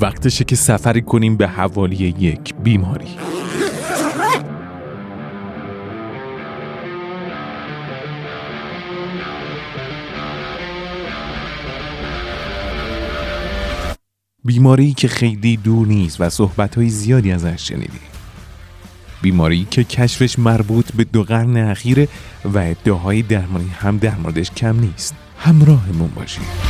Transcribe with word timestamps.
وقتشه 0.00 0.44
که 0.44 0.56
سفری 0.56 1.02
کنیم 1.02 1.36
به 1.36 1.48
حوالی 1.48 1.96
یک 1.96 2.54
بیماری. 2.54 3.16
بیماری 14.44 14.92
که 14.92 15.08
خیلی 15.08 15.56
دور 15.56 15.86
نیست 15.86 16.20
و 16.20 16.30
صحبت 16.30 16.88
زیادی 16.88 17.32
ازش 17.32 17.68
شنیدی. 17.68 18.00
بیماری 19.22 19.66
که 19.70 19.84
کشفش 19.84 20.38
مربوط 20.38 20.92
به 20.92 21.04
دو 21.04 21.22
قرن 21.22 21.56
اخیره 21.56 22.08
و 22.44 22.58
ادعاهای 22.58 23.22
درمانی 23.22 23.68
هم 23.68 23.98
در 23.98 24.14
موردش 24.14 24.50
کم 24.50 24.80
نیست. 24.80 25.14
همراهمون 25.38 26.10
باشید. 26.16 26.69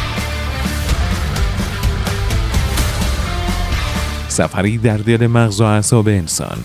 سفری 4.30 4.78
در 4.78 4.96
دل 4.96 5.26
مغز 5.26 5.60
و 5.60 5.64
اعصاب 5.64 6.08
انسان. 6.08 6.58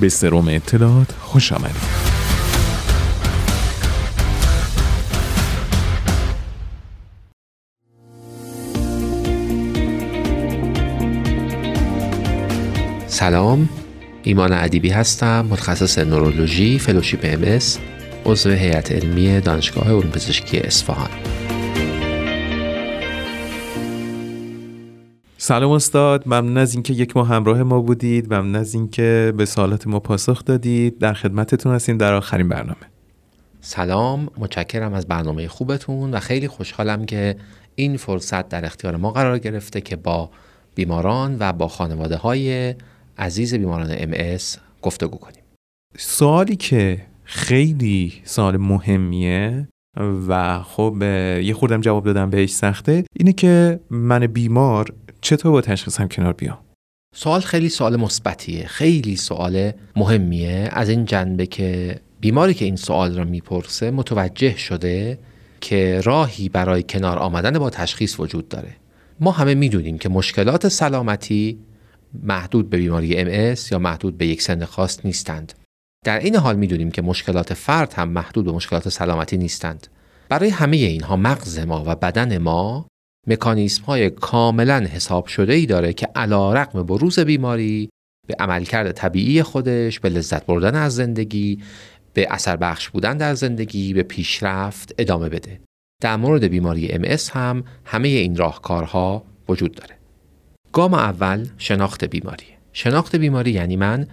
به 0.00 0.08
سروم 0.08 0.48
اطلاعات 0.48 1.12
خوش 1.20 1.52
آمدید. 1.52 2.10
سلام 13.06 13.68
ایمان 14.22 14.52
ادیبی 14.52 14.90
هستم 14.90 15.46
متخصص 15.50 15.98
نورولوژی 15.98 16.78
فلوشیپ 16.78 17.20
ام 17.22 17.58
عضو 18.26 18.50
هیئت 18.50 18.92
علمی 18.92 19.40
دانشگاه 19.40 19.88
علوم 19.88 20.10
پزشکی 20.10 20.58
اصفهان. 20.58 21.10
سلام 25.50 25.72
استاد. 25.72 26.22
ممنون 26.26 26.58
از 26.58 26.74
اینکه 26.74 26.92
یک 26.92 27.16
ماه 27.16 27.28
همراه 27.28 27.62
ما 27.62 27.80
بودید. 27.80 28.34
ممنون 28.34 28.56
از 28.56 28.74
اینکه 28.74 29.32
به 29.36 29.44
سوالات 29.44 29.86
ما 29.86 30.00
پاسخ 30.00 30.44
دادید. 30.44 30.98
در 30.98 31.12
خدمتتون 31.12 31.74
هستیم 31.74 31.98
در 31.98 32.14
آخرین 32.14 32.48
برنامه. 32.48 32.86
سلام. 33.60 34.28
متشکرم 34.38 34.94
از 34.94 35.06
برنامه 35.06 35.48
خوبتون 35.48 36.10
و 36.10 36.20
خیلی 36.20 36.48
خوشحالم 36.48 37.06
که 37.06 37.36
این 37.74 37.96
فرصت 37.96 38.48
در 38.48 38.64
اختیار 38.64 38.96
ما 38.96 39.10
قرار 39.10 39.38
گرفته 39.38 39.80
که 39.80 39.96
با 39.96 40.30
بیماران 40.74 41.36
و 41.40 41.52
با 41.52 41.68
خانواده 41.68 42.16
های 42.16 42.74
عزیز 43.18 43.54
بیماران 43.54 43.90
ام 43.90 44.36
گفتگو 44.82 45.18
کنیم. 45.18 45.42
سوالی 45.98 46.56
که 46.56 47.00
خیلی 47.24 48.12
سوال 48.24 48.56
مهمیه 48.56 49.68
و 50.28 50.62
خب 50.62 51.02
یه 51.42 51.54
خوردم 51.54 51.80
جواب 51.80 52.04
دادم 52.04 52.30
بهش 52.30 52.52
سخته 52.52 53.04
اینه 53.16 53.32
که 53.32 53.80
من 53.90 54.26
بیمار 54.26 54.86
چطور 55.20 55.52
با 55.52 55.60
تشخیصم 55.60 56.08
کنار 56.08 56.32
بیام؟ 56.32 56.58
سوال 57.14 57.40
خیلی 57.40 57.68
سوال 57.68 57.96
مثبتیه. 57.96 58.66
خیلی 58.66 59.16
سوال 59.16 59.72
مهمیه. 59.96 60.68
از 60.72 60.88
این 60.88 61.04
جنبه 61.04 61.46
که 61.46 62.00
بیماری 62.20 62.54
که 62.54 62.64
این 62.64 62.76
سوال 62.76 63.16
را 63.16 63.24
می‌پرسه 63.24 63.90
متوجه 63.90 64.56
شده 64.56 65.18
که 65.60 66.00
راهی 66.04 66.48
برای 66.48 66.82
کنار 66.82 67.18
آمدن 67.18 67.58
با 67.58 67.70
تشخیص 67.70 68.20
وجود 68.20 68.48
داره. 68.48 68.76
ما 69.20 69.30
همه 69.30 69.54
می‌دونیم 69.54 69.98
که 69.98 70.08
مشکلات 70.08 70.68
سلامتی 70.68 71.58
محدود 72.22 72.70
به 72.70 72.76
بیماری 72.76 73.16
ام 73.16 73.54
یا 73.70 73.78
محدود 73.78 74.18
به 74.18 74.26
یک 74.26 74.42
سن 74.42 74.64
خاص 74.64 75.04
نیستند. 75.04 75.52
در 76.04 76.18
این 76.18 76.36
حال 76.36 76.56
می‌دونیم 76.56 76.90
که 76.90 77.02
مشکلات 77.02 77.54
فرد 77.54 77.92
هم 77.92 78.08
محدود 78.08 78.44
به 78.44 78.52
مشکلات 78.52 78.88
سلامتی 78.88 79.36
نیستند. 79.36 79.86
برای 80.28 80.48
همه 80.48 80.76
اینها 80.76 81.16
مغز 81.16 81.58
ما 81.58 81.84
و 81.86 81.94
بدن 81.94 82.38
ما 82.38 82.86
مکانیسم 83.26 83.84
های 83.84 84.10
کاملا 84.10 84.78
حساب 84.78 85.26
شده 85.26 85.52
ای 85.52 85.66
داره 85.66 85.92
که 85.92 86.08
علا 86.14 86.52
رقم 86.52 86.82
بروز 86.82 87.18
بیماری 87.18 87.90
به 88.28 88.34
عملکرد 88.38 88.92
طبیعی 88.92 89.42
خودش 89.42 90.00
به 90.00 90.08
لذت 90.08 90.46
بردن 90.46 90.74
از 90.74 90.94
زندگی 90.94 91.62
به 92.14 92.26
اثر 92.30 92.56
بخش 92.56 92.88
بودن 92.88 93.16
در 93.16 93.34
زندگی 93.34 93.94
به 93.94 94.02
پیشرفت 94.02 94.94
ادامه 94.98 95.28
بده. 95.28 95.60
در 96.02 96.16
مورد 96.16 96.44
بیماری 96.44 96.92
ام 96.92 97.04
هم 97.32 97.64
همه 97.84 98.08
این 98.08 98.36
راهکارها 98.36 99.24
وجود 99.48 99.74
داره. 99.74 99.96
گام 100.72 100.94
اول 100.94 101.46
شناخت 101.58 102.04
بیماری. 102.04 102.46
شناخت 102.72 103.16
بیماری 103.16 103.50
یعنی 103.50 103.76
من 103.76 104.06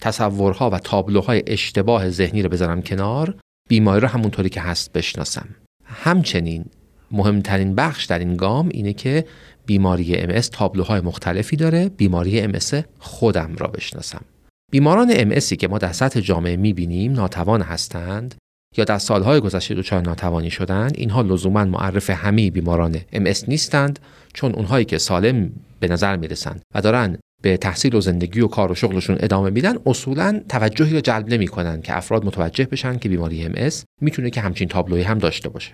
تصورها 0.00 0.70
و 0.70 0.78
تابلوهای 0.78 1.42
اشتباه 1.46 2.10
ذهنی 2.10 2.42
رو 2.42 2.48
بذارم 2.48 2.82
کنار 2.82 3.36
بیماری 3.68 4.00
رو 4.00 4.08
همونطوری 4.08 4.48
که 4.48 4.60
هست 4.60 4.92
بشناسم. 4.92 5.48
همچنین 5.84 6.64
مهمترین 7.10 7.74
بخش 7.74 8.04
در 8.04 8.18
این 8.18 8.36
گام 8.36 8.68
اینه 8.68 8.92
که 8.92 9.24
بیماری 9.66 10.16
ام 10.16 10.40
تابلوهای 10.40 11.00
مختلفی 11.00 11.56
داره. 11.56 11.88
بیماری 11.88 12.40
ام 12.40 12.52
خودم 12.98 13.56
را 13.58 13.66
بشناسم. 13.66 14.24
بیماران 14.72 15.12
ام 15.14 15.30
که 15.38 15.68
ما 15.68 15.78
در 15.78 15.92
سطح 15.92 16.20
جامعه 16.20 16.56
می‌بینیم 16.56 17.12
ناتوان 17.12 17.62
هستند 17.62 18.34
یا 18.76 18.84
در 18.84 18.98
سالهای 18.98 19.40
گذشته 19.40 19.74
دچار 19.74 20.00
ناتوانی 20.00 20.50
شدند. 20.50 20.92
اینها 20.96 21.22
لزوما 21.22 21.64
معرف 21.64 22.10
همه 22.10 22.50
بیماران 22.50 22.96
ام 23.12 23.32
نیستند 23.48 23.98
چون 24.32 24.52
اونهایی 24.52 24.84
که 24.84 24.98
سالم 24.98 25.50
به 25.80 25.88
نظر 25.88 26.16
می‌رسند 26.16 26.60
و 26.74 26.80
دارن 26.80 27.18
به 27.42 27.56
تحصیل 27.56 27.94
و 27.94 28.00
زندگی 28.00 28.40
و 28.40 28.48
کار 28.48 28.72
و 28.72 28.74
شغلشون 28.74 29.16
ادامه 29.20 29.50
میدن 29.50 29.74
اصولا 29.86 30.40
توجهی 30.48 30.94
رو 30.94 31.00
جلب 31.00 31.28
نمی‌کنن 31.28 31.82
که 31.82 31.96
افراد 31.96 32.24
متوجه 32.24 32.64
بشن 32.64 32.98
که 32.98 33.08
بیماری 33.08 33.42
ام 33.42 33.70
می‌تونه 34.00 34.30
که 34.30 34.40
همچین 34.40 34.68
تابلوی 34.68 35.02
هم 35.02 35.18
داشته 35.18 35.48
باشه. 35.48 35.72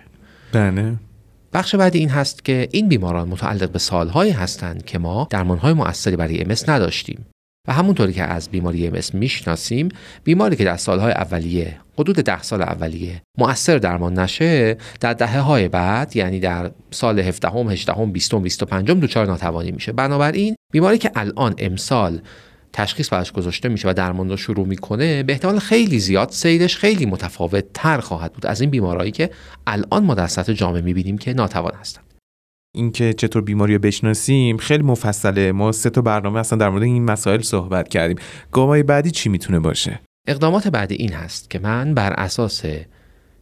بله. 0.51 0.95
بخش 1.53 1.75
بعدی 1.75 1.99
این 1.99 2.09
هست 2.09 2.45
که 2.45 2.67
این 2.71 2.89
بیماران 2.89 3.27
متعلق 3.27 3.69
به 3.69 3.79
سالهایی 3.79 4.31
هستند 4.31 4.85
که 4.85 4.99
ما 4.99 5.27
درمانهای 5.29 5.73
مؤثری 5.73 6.15
برای 6.15 6.41
ام 6.41 6.55
نداشتیم. 6.67 7.25
و 7.67 7.73
همونطوری 7.73 8.13
که 8.13 8.23
از 8.23 8.49
بیماری 8.49 8.87
ام 8.87 8.99
می‌شناسیم 9.13 9.89
بیماری 10.23 10.55
که 10.55 10.63
در 10.63 10.77
سالهای 10.77 11.11
اولیه 11.11 11.79
حدود 11.99 12.15
ده 12.15 12.41
سال 12.41 12.61
اولیه 12.61 13.21
مؤثر 13.37 13.77
درمان 13.77 14.19
نشه 14.19 14.77
در 14.99 15.13
دهه 15.13 15.39
های 15.39 15.67
بعد 15.67 16.15
یعنی 16.15 16.39
در 16.39 16.71
سال 16.91 17.19
17 17.19 17.49
هم 17.49 17.69
18 17.69 17.93
هم 17.93 18.11
20 18.11 18.35
25 18.35 18.91
دچار 18.91 19.27
ناتوانی 19.27 19.71
میشه. 19.71 19.91
بنابراین 19.91 20.55
بیماری 20.71 20.97
که 20.97 21.11
الان 21.15 21.55
امسال 21.57 22.21
تشخیص 22.73 23.13
براش 23.13 23.31
گذاشته 23.31 23.69
میشه 23.69 23.89
و 23.89 23.93
درمان 23.93 24.29
رو 24.29 24.37
شروع 24.37 24.67
می‌کنه 24.67 25.23
به 25.23 25.33
احتمال 25.33 25.59
خیلی 25.59 25.99
زیاد 25.99 26.29
سیرش 26.29 26.77
خیلی 26.77 27.05
متفاوت 27.05 27.65
تر 27.73 27.99
خواهد 27.99 28.33
بود 28.33 28.45
از 28.45 28.61
این 28.61 28.69
بیمارایی 28.69 29.11
که 29.11 29.29
الان 29.67 30.03
ما 30.03 30.13
در 30.13 30.27
سطح 30.27 30.53
جامعه 30.53 30.81
می‌بینیم 30.81 31.17
که 31.17 31.33
ناتوان 31.33 31.73
هستند. 31.73 32.03
اینکه 32.75 33.13
چطور 33.13 33.41
بیماری 33.41 33.73
رو 33.73 33.79
بشناسیم 33.79 34.57
خیلی 34.57 34.83
مفصله. 34.83 35.51
ما 35.51 35.71
سه 35.71 35.89
تا 35.89 36.01
برنامه 36.01 36.39
اصلا 36.39 36.59
در 36.59 36.69
مورد 36.69 36.83
این 36.83 37.03
مسائل 37.03 37.41
صحبت 37.41 37.87
کردیم. 37.87 38.17
گامای 38.51 38.83
بعدی 38.83 39.11
چی 39.11 39.29
می‌تونه 39.29 39.59
باشه؟ 39.59 39.99
اقدامات 40.27 40.67
بعدی 40.67 40.95
این 40.95 41.13
هست 41.13 41.49
که 41.49 41.59
من 41.59 41.93
بر 41.93 42.13
اساس 42.13 42.63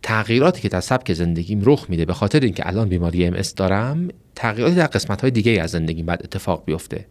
تغییراتی 0.04 0.62
که 0.62 0.70
در 0.70 0.82
سبک 0.82 1.14
زندگیم 1.14 1.62
رخ 1.64 1.86
میده 1.90 2.06
به 2.06 2.14
خاطر 2.14 2.40
اینکه 2.40 2.68
الان 2.68 2.90
بیماری 2.90 3.26
ام 3.26 3.42
دارم 3.56 4.08
تغییراتی 4.36 4.76
در 4.76 4.88
قسمت 4.88 5.22
های 5.22 5.32
دیگه 5.32 5.62
از 5.62 5.70
زندگیم 5.70 6.06
بعد 6.06 6.22
اتفاق 6.24 6.66
بیفته. 6.66 7.08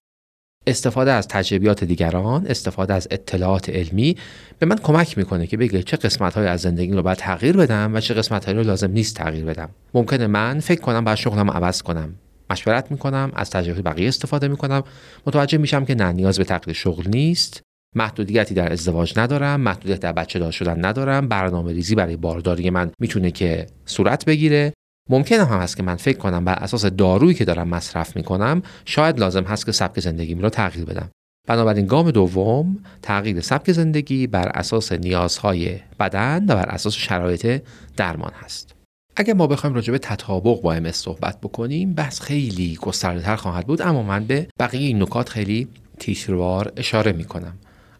استفاده 0.66 1.12
از 1.12 1.28
تجربیات 1.28 1.84
دیگران 1.84 2.46
استفاده 2.46 2.94
از 2.94 3.08
اطلاعات 3.10 3.70
علمی 3.70 4.16
به 4.58 4.66
من 4.66 4.76
کمک 4.76 5.18
می‌کنه 5.18 5.46
که 5.46 5.56
بگه 5.56 5.82
چه 5.82 5.96
قسمت 5.96 6.34
های 6.34 6.46
از 6.46 6.60
زندگی 6.60 6.92
رو 6.92 7.02
باید 7.02 7.18
تغییر 7.18 7.56
بدم 7.56 7.94
و 7.94 8.00
چه 8.00 8.14
قسمت 8.14 8.48
رو 8.48 8.62
لازم 8.62 8.90
نیست 8.90 9.16
تغییر 9.16 9.44
بدم. 9.44 9.68
ممکنه 9.94 10.26
من 10.26 10.60
فکر 10.60 10.80
کنم 10.80 11.04
باید 11.04 11.18
شغلم 11.18 11.50
عوض 11.50 11.82
کنم. 11.82 12.14
مشورت 12.50 12.90
می‌کنم 12.90 13.32
از 13.34 13.50
تجربه 13.50 13.82
بقیه 13.82 14.08
استفاده 14.08 14.48
می‌کنم. 14.48 14.82
متوجه 15.26 15.58
میشم 15.58 15.84
که 15.84 15.94
نه 15.94 16.12
نیاز 16.12 16.38
به 16.38 16.44
تغییر 16.44 16.76
شغل 16.76 17.08
نیست. 17.08 17.62
محدودیتی 17.96 18.54
در 18.54 18.72
ازدواج 18.72 19.18
ندارم 19.18 19.60
محدودیت 19.60 20.00
در 20.00 20.12
بچه 20.12 20.38
دار 20.38 20.52
شدن 20.52 20.84
ندارم. 20.84 21.28
برنامه 21.28 21.72
ریزی 21.72 21.94
برای 21.94 22.16
بارداری 22.16 22.70
من 22.70 22.90
می‌تونه 22.98 23.30
که 23.30 23.66
صورت 23.84 24.24
بگیره. 24.24 24.72
ممکنه 25.10 25.44
هم 25.44 25.58
هست 25.58 25.76
که 25.76 25.82
من 25.82 25.96
فکر 25.96 26.18
کنم 26.18 26.44
بر 26.44 26.54
اساس 26.54 26.84
دارویی 26.86 27.34
که 27.34 27.44
دارم 27.44 27.68
مصرف 27.68 28.16
می‌کنم 28.16 28.62
شاید 28.84 29.20
لازم 29.20 29.44
هست 29.44 29.66
که 29.66 29.72
سبک 29.72 30.00
زندگیم 30.00 30.38
رو 30.38 30.48
تغییر 30.48 30.84
بدم. 30.84 31.08
بنابراین 31.48 31.86
گام 31.86 32.10
دوم 32.10 32.78
تغییر 33.02 33.40
سبک 33.40 33.72
زندگی 33.72 34.26
بر 34.26 34.48
اساس 34.48 34.92
نیازهای 34.92 35.78
بدن 36.00 36.44
و 36.44 36.54
بر 36.54 36.68
اساس 36.68 36.94
شرایط 36.94 37.62
درمان 37.96 38.32
هست. 38.34 38.74
اگر 39.16 39.34
ما 39.34 39.46
بخوایم 39.46 39.74
راجع 39.74 39.92
به 39.92 39.98
تطابق 39.98 40.60
با 40.60 40.72
ام 40.72 40.92
صحبت 40.92 41.40
بکنیم 41.40 41.92
بحث 41.92 42.20
خیلی 42.20 42.78
گسترده 42.82 43.36
خواهد 43.36 43.66
بود 43.66 43.82
اما 43.82 44.02
من 44.02 44.24
به 44.24 44.46
بقیه 44.58 44.86
این 44.86 45.02
نکات 45.02 45.28
خیلی 45.28 45.68
تیتروار 45.98 46.72
اشاره 46.76 47.12
می‌کنم. 47.12 47.54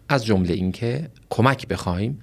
از 0.09 0.25
جمله 0.25 0.55
اینکه 0.55 1.09
کمک 1.31 1.69
بخوایم 1.69 2.23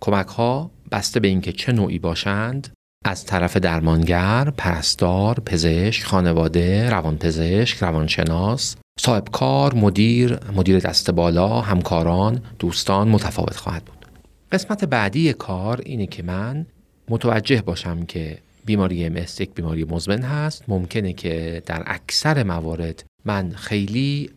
کمک 0.00 0.26
ها 0.26 0.70
بسته 0.92 1.20
به 1.20 1.28
اینکه 1.28 1.52
چه 1.52 1.72
نوعی 1.72 1.98
باشند 1.98 2.68
از 3.04 3.24
طرف 3.26 3.56
درمانگر، 3.56 4.52
پرستار، 4.56 5.40
پزشک، 5.46 6.04
خانواده، 6.04 6.90
روانپزشک، 6.90 7.78
روانشناس، 7.78 8.76
صاحب 9.00 9.28
کار، 9.32 9.74
مدیر، 9.74 10.38
مدیر 10.56 10.78
دست 10.78 11.10
بالا، 11.10 11.60
همکاران، 11.60 12.40
دوستان 12.58 13.08
متفاوت 13.08 13.56
خواهد 13.56 13.84
بود. 13.84 14.06
قسمت 14.52 14.84
بعدی 14.84 15.32
کار 15.32 15.80
اینه 15.84 16.06
که 16.06 16.22
من 16.22 16.66
متوجه 17.08 17.62
باشم 17.62 18.04
که 18.04 18.38
بیماری 18.64 19.10
MS 19.10 19.40
یک 19.40 19.54
بیماری 19.54 19.84
مزمن 19.84 20.22
هست 20.22 20.64
ممکنه 20.68 21.12
که 21.12 21.62
در 21.66 21.82
اکثر 21.86 22.42
موارد 22.42 23.04
من 23.24 23.50
خیلی 23.50 24.30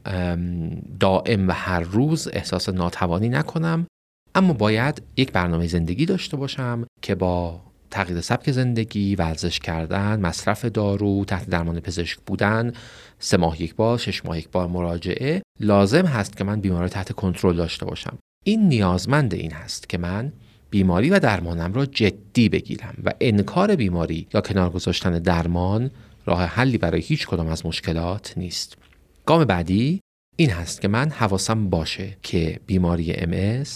دائم 0.99 1.47
و 1.47 1.51
هر 1.51 1.79
روز 1.79 2.27
احساس 2.33 2.69
ناتوانی 2.69 3.29
نکنم 3.29 3.87
اما 4.35 4.53
باید 4.53 5.01
یک 5.17 5.31
برنامه 5.31 5.67
زندگی 5.67 6.05
داشته 6.05 6.37
باشم 6.37 6.85
که 7.01 7.15
با 7.15 7.61
تغییر 7.95 8.21
سبک 8.21 8.51
زندگی، 8.51 9.15
ورزش 9.15 9.59
کردن، 9.59 10.19
مصرف 10.19 10.65
دارو، 10.65 11.25
تحت 11.25 11.49
درمان 11.49 11.79
پزشک 11.79 12.19
بودن، 12.25 12.73
سه 13.19 13.37
ماه 13.37 13.61
یک 13.61 13.75
بار، 13.75 13.97
شش 13.97 14.25
ماه 14.25 14.37
یک 14.37 14.49
بار 14.49 14.67
مراجعه 14.67 15.41
لازم 15.59 16.05
هست 16.05 16.37
که 16.37 16.43
من 16.43 16.61
بیماری 16.61 16.89
تحت 16.89 17.11
کنترل 17.11 17.55
داشته 17.55 17.85
باشم. 17.85 18.17
این 18.43 18.67
نیازمند 18.67 19.33
این 19.33 19.51
هست 19.51 19.89
که 19.89 19.97
من 19.97 20.31
بیماری 20.69 21.09
و 21.09 21.19
درمانم 21.19 21.73
را 21.73 21.85
جدی 21.85 22.49
بگیرم 22.49 22.95
و 23.03 23.11
انکار 23.21 23.75
بیماری 23.75 24.27
یا 24.33 24.41
کنار 24.41 24.69
گذاشتن 24.69 25.19
درمان 25.19 25.91
راه 26.25 26.43
حلی 26.43 26.77
برای 26.77 27.01
هیچ 27.01 27.27
کدام 27.27 27.47
از 27.47 27.65
مشکلات 27.65 28.33
نیست. 28.37 28.77
گام 29.25 29.45
بعدی 29.45 29.99
این 30.37 30.49
هست 30.49 30.81
که 30.81 30.87
من 30.87 31.09
حواسم 31.09 31.69
باشه 31.69 32.17
که 32.23 32.59
بیماری 32.65 33.13
MS 33.13 33.69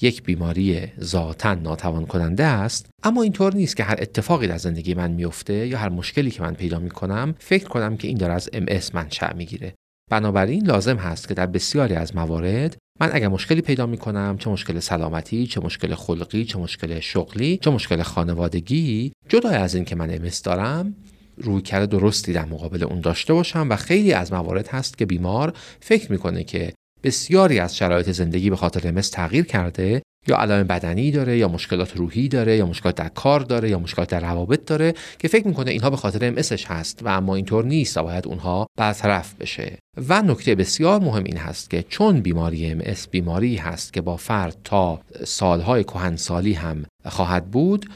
یک 0.00 0.22
بیماری 0.22 0.92
ذاتا 1.00 1.54
ناتوان 1.54 2.06
کننده 2.06 2.44
است 2.44 2.86
اما 3.02 3.22
اینطور 3.22 3.54
نیست 3.54 3.76
که 3.76 3.84
هر 3.84 3.96
اتفاقی 3.98 4.46
در 4.46 4.58
زندگی 4.58 4.94
من 4.94 5.10
میفته 5.10 5.66
یا 5.66 5.78
هر 5.78 5.88
مشکلی 5.88 6.30
که 6.30 6.42
من 6.42 6.54
پیدا 6.54 6.78
می‌کنم 6.78 7.34
فکر 7.38 7.68
کنم 7.68 7.96
که 7.96 8.08
این 8.08 8.16
داره 8.16 8.32
از 8.32 8.50
MS 8.52 8.94
منشأ 8.94 9.34
می‌گیره. 9.36 9.74
بنابراین 10.10 10.66
لازم 10.66 10.96
هست 10.96 11.28
که 11.28 11.34
در 11.34 11.46
بسیاری 11.46 11.94
از 11.94 12.16
موارد 12.16 12.76
من 13.00 13.10
اگر 13.12 13.28
مشکلی 13.28 13.60
پیدا 13.60 13.86
می 13.86 13.98
کنم 13.98 14.36
چه 14.38 14.50
مشکل 14.50 14.80
سلامتی 14.80 15.46
چه 15.46 15.60
مشکل 15.60 15.94
خلقی 15.94 16.44
چه 16.44 16.58
مشکل 16.58 17.00
شغلی 17.00 17.56
چه 17.56 17.70
مشکل 17.70 18.02
خانوادگی 18.02 19.12
جدا 19.28 19.48
از 19.48 19.74
این 19.74 19.84
که 19.84 19.96
من 19.96 20.10
امس 20.10 20.42
دارم 20.42 20.94
رویکرد 21.42 21.88
درستی 21.88 22.32
در 22.32 22.44
مقابل 22.44 22.84
اون 22.84 23.00
داشته 23.00 23.32
باشم 23.32 23.66
و 23.70 23.76
خیلی 23.76 24.12
از 24.12 24.32
موارد 24.32 24.68
هست 24.68 24.98
که 24.98 25.06
بیمار 25.06 25.52
فکر 25.80 26.12
می‌کنه 26.12 26.44
که 26.44 26.72
بسیاری 27.02 27.58
از 27.58 27.76
شرایط 27.76 28.10
زندگی 28.10 28.50
به 28.50 28.56
خاطر 28.56 28.90
مس 28.90 29.08
تغییر 29.10 29.44
کرده 29.44 30.02
یا 30.26 30.36
علائم 30.36 30.66
بدنی 30.66 31.10
داره 31.10 31.38
یا 31.38 31.48
مشکلات 31.48 31.96
روحی 31.96 32.28
داره 32.28 32.56
یا 32.56 32.66
مشکلات 32.66 32.94
در 32.94 33.08
کار 33.08 33.40
داره 33.40 33.70
یا 33.70 33.78
مشکلات 33.78 34.08
در 34.08 34.20
روابط 34.20 34.64
داره 34.64 34.94
که 35.18 35.28
فکر 35.28 35.46
می‌کنه 35.46 35.70
اینها 35.70 35.90
به 35.90 35.96
خاطر 35.96 36.28
امسش 36.28 36.66
هست 36.66 37.02
و 37.02 37.08
اما 37.08 37.34
اینطور 37.34 37.64
نیست 37.64 37.96
و 37.96 38.02
باید 38.02 38.26
اونها 38.26 38.66
برطرف 38.78 39.34
بشه. 39.34 39.78
و 40.08 40.22
نکته 40.22 40.54
بسیار 40.54 41.00
مهم 41.00 41.24
این 41.24 41.36
هست 41.36 41.70
که 41.70 41.84
چون 41.88 42.20
بیماری 42.20 42.66
ام 42.66 42.82
بیماری 43.10 43.56
هست 43.56 43.92
که 43.92 44.00
با 44.00 44.16
فرد 44.16 44.56
تا 44.64 45.00
سالهای 45.24 45.84
کهنسالی 45.84 46.52
هم 46.52 46.84
خواهد 47.04 47.50
بود 47.50 47.86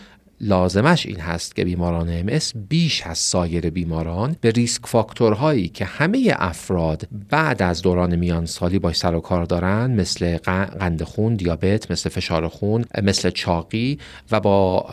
لازمش 0.41 1.07
این 1.07 1.21
هست 1.21 1.57
که 1.57 1.65
بیماران 1.65 2.09
ام 2.09 2.39
بیش 2.69 3.03
از 3.03 3.19
سایر 3.19 3.71
بیماران 3.71 4.37
به 4.41 4.51
ریسک 4.51 4.87
فاکتورهایی 4.87 5.69
که 5.69 5.85
همه 5.85 6.35
افراد 6.37 7.09
بعد 7.31 7.63
از 7.63 7.83
دوران 7.83 8.17
میانسالی 8.17 8.79
باش 8.79 8.97
سر 8.97 9.15
و 9.15 9.21
کار 9.21 9.45
دارن 9.45 9.91
مثل 9.91 10.37
قند 10.37 11.03
خون، 11.03 11.35
دیابت، 11.35 11.91
مثل 11.91 12.11
فشار 12.11 12.49
خون، 12.49 12.85
مثل 13.03 13.31
چاقی 13.31 13.99
و 14.31 14.41
با 14.41 14.87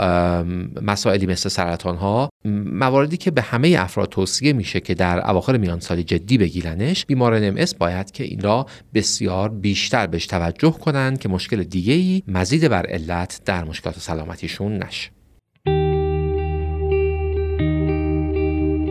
مسائلی 0.81 1.25
مثل 1.25 1.49
سرطان 1.49 1.95
ها 1.95 2.29
مواردی 2.65 3.17
که 3.17 3.31
به 3.31 3.41
همه 3.41 3.75
افراد 3.79 4.09
توصیه 4.09 4.53
میشه 4.53 4.79
که 4.79 4.93
در 4.93 5.29
اواخر 5.29 5.57
میانسالی 5.57 6.03
جدی 6.03 6.37
بگیرنش 6.37 7.05
بیماران 7.05 7.43
ام 7.43 7.65
باید 7.79 8.11
که 8.11 8.23
این 8.23 8.41
را 8.41 8.65
بسیار 8.93 9.49
بیشتر 9.49 10.07
بهش 10.07 10.27
توجه 10.27 10.71
کنند 10.71 11.19
که 11.19 11.29
مشکل 11.29 11.63
دیگه 11.63 11.93
ای 11.93 12.23
مزید 12.27 12.67
بر 12.67 12.85
علت 12.85 13.41
در 13.45 13.63
مشکلات 13.63 13.99
سلامتیشون 13.99 14.77
نشه. 14.77 15.22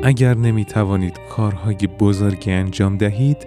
اگر 0.05 0.35
نمی 0.35 0.65
توانید 0.65 1.19
کارهای 1.31 1.77
بزرگی 1.77 2.51
انجام 2.51 2.97
دهید 2.97 3.47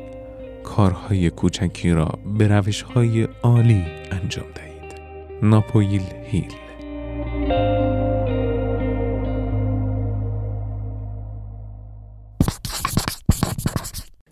کارهای 0.63 1.29
کوچکی 1.29 1.91
را 1.91 2.19
به 2.37 2.47
روش 2.47 2.81
های 2.81 3.27
عالی 3.43 3.83
انجام 4.11 4.45
دهید. 4.55 5.01
ناپویل 5.41 6.01
هیل. 6.23 6.53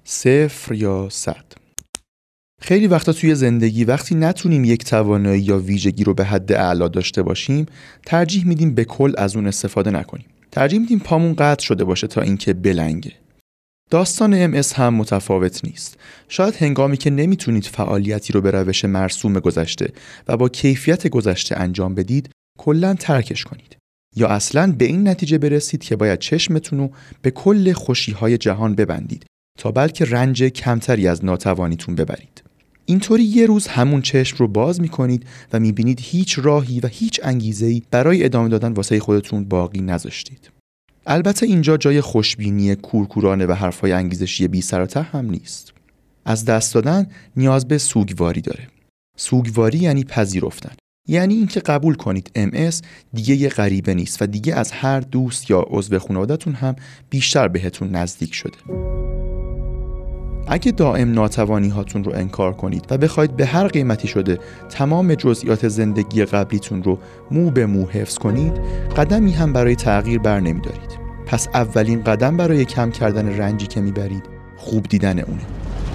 صفر 0.03 0.73
یا 0.73 1.07
صد. 1.11 1.45
خیلی 2.61 2.87
وقتا 2.87 3.13
توی 3.13 3.35
زندگی 3.35 3.83
وقتی 3.83 4.15
نتونیم 4.15 4.65
یک 4.65 4.83
توانایی 4.85 5.41
یا 5.41 5.59
ویژگی 5.59 6.03
رو 6.03 6.13
به 6.13 6.25
حد 6.25 6.51
اعلا 6.51 6.87
داشته 6.87 7.21
باشیم 7.23 7.65
ترجیح 8.05 8.47
میدیم 8.47 8.75
به 8.75 8.85
کل 8.85 9.13
از 9.17 9.35
اون 9.35 9.47
استفاده 9.47 9.91
نکنیم. 9.91 10.32
ترجیح 10.53 10.79
میدیم 10.79 10.99
پامون 10.99 11.33
قطع 11.33 11.63
شده 11.63 11.83
باشه 11.83 12.07
تا 12.07 12.21
اینکه 12.21 12.53
بلنگه. 12.53 13.11
داستان 13.89 14.33
ام 14.33 14.61
هم 14.75 14.93
متفاوت 14.93 15.65
نیست. 15.65 15.97
شاید 16.27 16.55
هنگامی 16.55 16.97
که 16.97 17.09
نمی‌تونید 17.09 17.65
فعالیتی 17.65 18.33
رو 18.33 18.41
به 18.41 18.51
روش 18.51 18.85
مرسوم 18.85 19.39
گذشته 19.39 19.93
و 20.27 20.37
با 20.37 20.49
کیفیت 20.49 21.07
گذشته 21.07 21.59
انجام 21.59 21.95
بدید 21.95 22.29
کلا 22.59 22.93
ترکش 22.93 23.43
کنید. 23.43 23.77
یا 24.15 24.27
اصلا 24.27 24.71
به 24.77 24.85
این 24.85 25.07
نتیجه 25.07 25.37
برسید 25.37 25.83
که 25.83 25.95
باید 25.95 26.19
چشمتون 26.19 26.79
رو 26.79 26.91
به 27.21 27.31
کل 27.31 27.73
خوشی 27.73 28.11
های 28.11 28.37
جهان 28.37 28.75
ببندید 28.75 29.25
تا 29.59 29.71
بلکه 29.71 30.05
رنج 30.05 30.43
کمتری 30.43 31.07
از 31.07 31.25
ناتوانیتون 31.25 31.95
ببرید. 31.95 32.42
اینطوری 32.85 33.23
یه 33.23 33.45
روز 33.45 33.67
همون 33.67 34.01
چشم 34.01 34.37
رو 34.37 34.47
باز 34.47 34.81
می‌کنید 34.81 35.25
و 35.53 35.59
می‌بینید 35.59 35.99
هیچ 36.01 36.39
راهی 36.39 36.79
و 36.79 36.87
هیچ 36.87 37.19
انگیزه‌ای 37.23 37.81
برای 37.91 38.25
ادامه 38.25 38.49
دادن 38.49 38.71
واسه 38.71 38.99
خودتون 38.99 39.43
باقی 39.43 39.81
نذاشتید. 39.81 40.49
البته 41.05 41.45
اینجا 41.45 41.77
جای 41.77 42.01
خوشبینی 42.01 42.75
کورکورانه 42.75 43.45
و 43.45 43.51
حرفای 43.51 43.91
انگیزشی 43.91 44.47
بی 44.47 44.63
هم 44.95 45.29
نیست. 45.29 45.73
از 46.25 46.45
دست 46.45 46.73
دادن 46.73 47.07
نیاز 47.35 47.67
به 47.67 47.77
سوگواری 47.77 48.41
داره. 48.41 48.67
سوگواری 49.17 49.77
یعنی 49.77 50.03
پذیرفتن. 50.03 50.75
یعنی 51.07 51.33
اینکه 51.33 51.59
قبول 51.59 51.95
کنید 51.95 52.31
MS 52.35 52.75
دیگه 53.13 53.35
یه 53.35 53.49
غریبه 53.49 53.93
نیست 53.93 54.21
و 54.21 54.25
دیگه 54.25 54.55
از 54.55 54.71
هر 54.71 54.99
دوست 54.99 55.49
یا 55.49 55.65
عضو 55.69 55.99
خانوادهتون 55.99 56.53
هم 56.53 56.75
بیشتر 57.09 57.47
بهتون 57.47 57.89
نزدیک 57.89 58.33
شده. 58.33 58.57
اگه 60.47 60.71
دائم 60.71 61.11
ناتوانی 61.11 61.69
هاتون 61.69 62.03
رو 62.03 62.11
انکار 62.15 62.53
کنید 62.53 62.85
و 62.89 62.97
بخواید 62.97 63.35
به 63.35 63.45
هر 63.45 63.67
قیمتی 63.67 64.07
شده 64.07 64.39
تمام 64.69 65.15
جزئیات 65.15 65.67
زندگی 65.67 66.25
قبلیتون 66.25 66.83
رو 66.83 66.99
مو 67.31 67.51
به 67.51 67.65
مو 67.65 67.85
حفظ 67.85 68.17
کنید 68.17 68.53
قدمی 68.97 69.31
هم 69.31 69.53
برای 69.53 69.75
تغییر 69.75 70.19
بر 70.19 70.39
نمیدارید. 70.39 71.03
پس 71.25 71.47
اولین 71.53 72.03
قدم 72.03 72.37
برای 72.37 72.65
کم 72.65 72.91
کردن 72.91 73.37
رنجی 73.37 73.67
که 73.67 73.81
می‌برید 73.81 74.23
خوب 74.57 74.83
دیدن 74.83 75.19
اونه. 75.19 75.41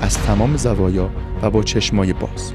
از 0.00 0.18
تمام 0.18 0.56
زوایا 0.56 1.10
و 1.42 1.50
با 1.50 1.62
چشمای 1.62 2.12
باز. 2.12 2.52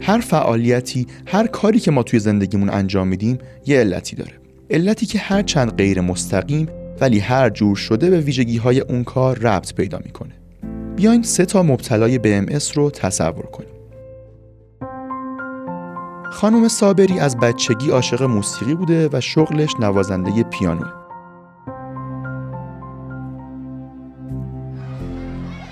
هر 0.00 0.20
فعالیتی 0.20 1.06
هر 1.26 1.46
کاری 1.46 1.80
که 1.80 1.90
ما 1.90 2.02
توی 2.02 2.18
زندگیمون 2.18 2.70
انجام 2.70 3.08
میدیم 3.08 3.38
یه 3.66 3.80
علتی 3.80 4.16
داره. 4.16 4.47
علتی 4.70 5.06
که 5.06 5.18
هر 5.18 5.42
چند 5.42 5.76
غیر 5.76 6.00
مستقیم 6.00 6.68
ولی 7.00 7.18
هر 7.18 7.50
جور 7.50 7.76
شده 7.76 8.10
به 8.10 8.20
ویژگی 8.20 8.56
های 8.56 8.80
اون 8.80 9.04
کار 9.04 9.38
ربط 9.38 9.74
پیدا 9.74 10.00
می‌کنه. 10.04 10.34
بیاین 10.96 11.22
سه 11.22 11.44
تا 11.44 11.62
مبتلای 11.62 12.18
BMS 12.18 12.72
رو 12.72 12.90
تصور 12.90 13.46
کنیم. 13.46 13.68
خانم 16.32 16.68
صابری 16.68 17.18
از 17.18 17.36
بچگی 17.36 17.90
عاشق 17.90 18.22
موسیقی 18.22 18.74
بوده 18.74 19.08
و 19.12 19.20
شغلش 19.20 19.70
نوازنده 19.80 20.42
پیانو. 20.42 20.86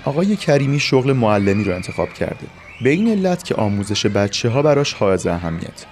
آقای 0.04 0.36
کریمی 0.36 0.80
شغل 0.80 1.12
معلمی 1.12 1.64
رو 1.64 1.74
انتخاب 1.74 2.08
کرده. 2.08 2.46
به 2.84 2.90
این 2.90 3.08
علت 3.08 3.44
که 3.44 3.54
آموزش 3.54 4.06
بچه 4.06 4.48
ها 4.48 4.62
براش 4.62 4.94
حائز 4.94 5.26
اهمیت. 5.26 5.86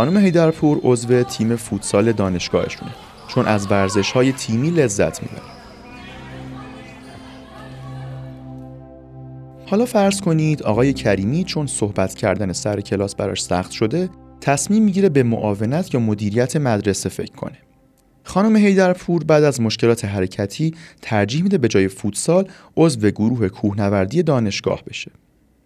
خانم 0.00 0.16
هیدرپور 0.16 0.80
عضو 0.82 1.22
تیم 1.22 1.56
فوتسال 1.56 2.12
دانشگاهشونه 2.12 2.90
چون 3.28 3.46
از 3.46 3.70
ورزش 3.70 4.12
های 4.12 4.32
تیمی 4.32 4.70
لذت 4.70 5.22
می‌بره. 5.22 5.42
حالا 9.66 9.84
فرض 9.86 10.20
کنید 10.20 10.62
آقای 10.62 10.92
کریمی 10.92 11.44
چون 11.44 11.66
صحبت 11.66 12.14
کردن 12.14 12.52
سر 12.52 12.80
کلاس 12.80 13.14
براش 13.14 13.42
سخت 13.42 13.70
شده 13.70 14.08
تصمیم 14.40 14.82
می‌گیره 14.82 15.08
به 15.08 15.22
معاونت 15.22 15.94
یا 15.94 16.00
مدیریت 16.00 16.56
مدرسه 16.56 17.08
فکر 17.08 17.32
کنه. 17.32 17.58
خانم 18.24 18.56
هیدرپور 18.56 19.24
بعد 19.24 19.44
از 19.44 19.60
مشکلات 19.60 20.04
حرکتی 20.04 20.74
ترجیح 21.02 21.42
میده 21.42 21.58
به 21.58 21.68
جای 21.68 21.88
فوتسال 21.88 22.48
عضو 22.76 23.10
گروه 23.10 23.48
کوهنوردی 23.48 24.22
دانشگاه 24.22 24.82
بشه. 24.86 25.10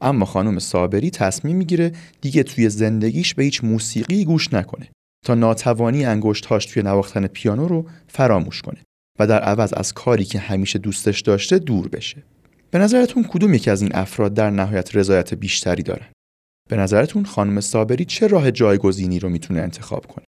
اما 0.01 0.25
خانم 0.25 0.59
صابری 0.59 1.11
تصمیم 1.11 1.57
می‌گیره 1.57 1.93
دیگه 2.21 2.43
توی 2.43 2.69
زندگیش 2.69 3.35
به 3.35 3.43
هیچ 3.43 3.65
موسیقی 3.65 4.25
گوش 4.25 4.53
نکنه 4.53 4.89
تا 5.25 5.35
ناتوانی 5.35 6.05
انگشتهاش 6.05 6.67
توی 6.67 6.83
نواختن 6.83 7.27
پیانو 7.27 7.69
رو 7.69 7.87
فراموش 8.09 8.63
کنه 8.63 8.79
و 9.19 9.27
در 9.27 9.41
عوض 9.41 9.73
از 9.73 9.93
کاری 9.93 10.25
که 10.25 10.39
همیشه 10.39 10.79
دوستش 10.79 11.21
داشته 11.21 11.59
دور 11.59 11.89
بشه. 11.89 12.23
به 12.71 12.79
نظرتون 12.79 13.25
کدوم 13.25 13.55
یکی 13.55 13.71
از 13.71 13.83
این 13.83 13.91
افراد 13.95 14.35
در 14.35 14.51
نهایت 14.51 14.97
رضایت 14.97 15.35
بیشتری 15.35 15.83
دارن؟ 15.83 16.07
به 16.71 16.77
نظرتون 16.77 17.25
خانم 17.25 17.61
صابری 17.61 18.05
چه 18.05 18.27
راه 18.27 18.51
جایگزینی 18.51 19.19
رو 19.19 19.29
می‌تونه 19.29 19.61
انتخاب 19.61 20.07
کنه 20.07 20.25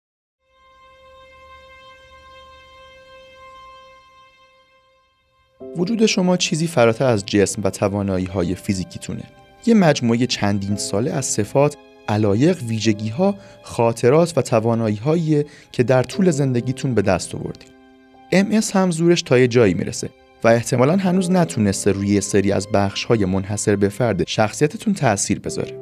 وجود 5.76 6.06
شما 6.06 6.36
چیزی 6.36 6.66
فراتر 6.66 7.06
از 7.06 7.26
جسم 7.26 7.62
و 7.64 7.70
توانایی 7.70 8.26
های 8.26 8.54
فیزیکیتونه 8.54 9.43
یه 9.66 9.74
مجموعه 9.74 10.26
چندین 10.26 10.76
ساله 10.76 11.12
از 11.12 11.26
صفات 11.26 11.76
علایق، 12.08 12.62
ویژگی 12.62 13.08
ها، 13.08 13.34
خاطرات 13.62 14.38
و 14.38 14.42
توانایی 14.42 14.96
هایی 14.96 15.44
که 15.72 15.82
در 15.82 16.02
طول 16.02 16.30
زندگیتون 16.30 16.94
به 16.94 17.02
دست 17.02 17.34
آوردید. 17.34 17.74
MS 18.32 18.70
هم 18.72 18.90
زورش 18.90 19.22
تا 19.22 19.38
یه 19.38 19.48
جایی 19.48 19.74
می‌رسه 19.74 20.10
و 20.44 20.48
احتمالا 20.48 20.96
هنوز 20.96 21.30
نتونسته 21.30 21.92
روی 21.92 22.20
سری 22.20 22.52
از 22.52 22.68
بخش 22.68 23.04
های 23.04 23.24
منحصر 23.24 23.76
به 23.76 23.88
فرد 23.88 24.28
شخصیتتون 24.28 24.94
تأثیر 24.94 25.40
بذاره. 25.40 25.78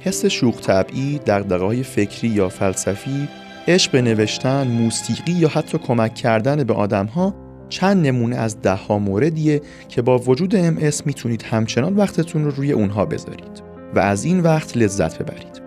حس 0.00 0.26
شوخ 0.26 0.60
طبعی، 0.60 1.18
دقدقه 1.18 1.82
فکری 1.82 2.28
یا 2.28 2.48
فلسفی، 2.48 3.28
عشق 3.68 3.92
به 3.92 4.02
نوشتن، 4.02 4.66
موسیقی 4.66 5.32
یا 5.32 5.48
حتی 5.48 5.78
کمک 5.78 6.14
کردن 6.14 6.64
به 6.64 6.74
آدم 6.74 7.06
ها 7.06 7.49
چند 7.70 8.06
نمونه 8.06 8.36
از 8.36 8.62
ده 8.62 8.74
ها 8.74 8.98
موردیه 8.98 9.62
که 9.88 10.02
با 10.02 10.18
وجود 10.18 10.78
MS 10.78 11.06
می‌تونید 11.06 11.42
همچنان 11.42 11.96
وقتتون 11.96 12.44
رو 12.44 12.50
روی 12.50 12.72
اونها 12.72 13.04
بذارید 13.04 13.62
و 13.94 13.98
از 13.98 14.24
این 14.24 14.40
وقت 14.40 14.76
لذت 14.76 15.18
ببرید. 15.18 15.62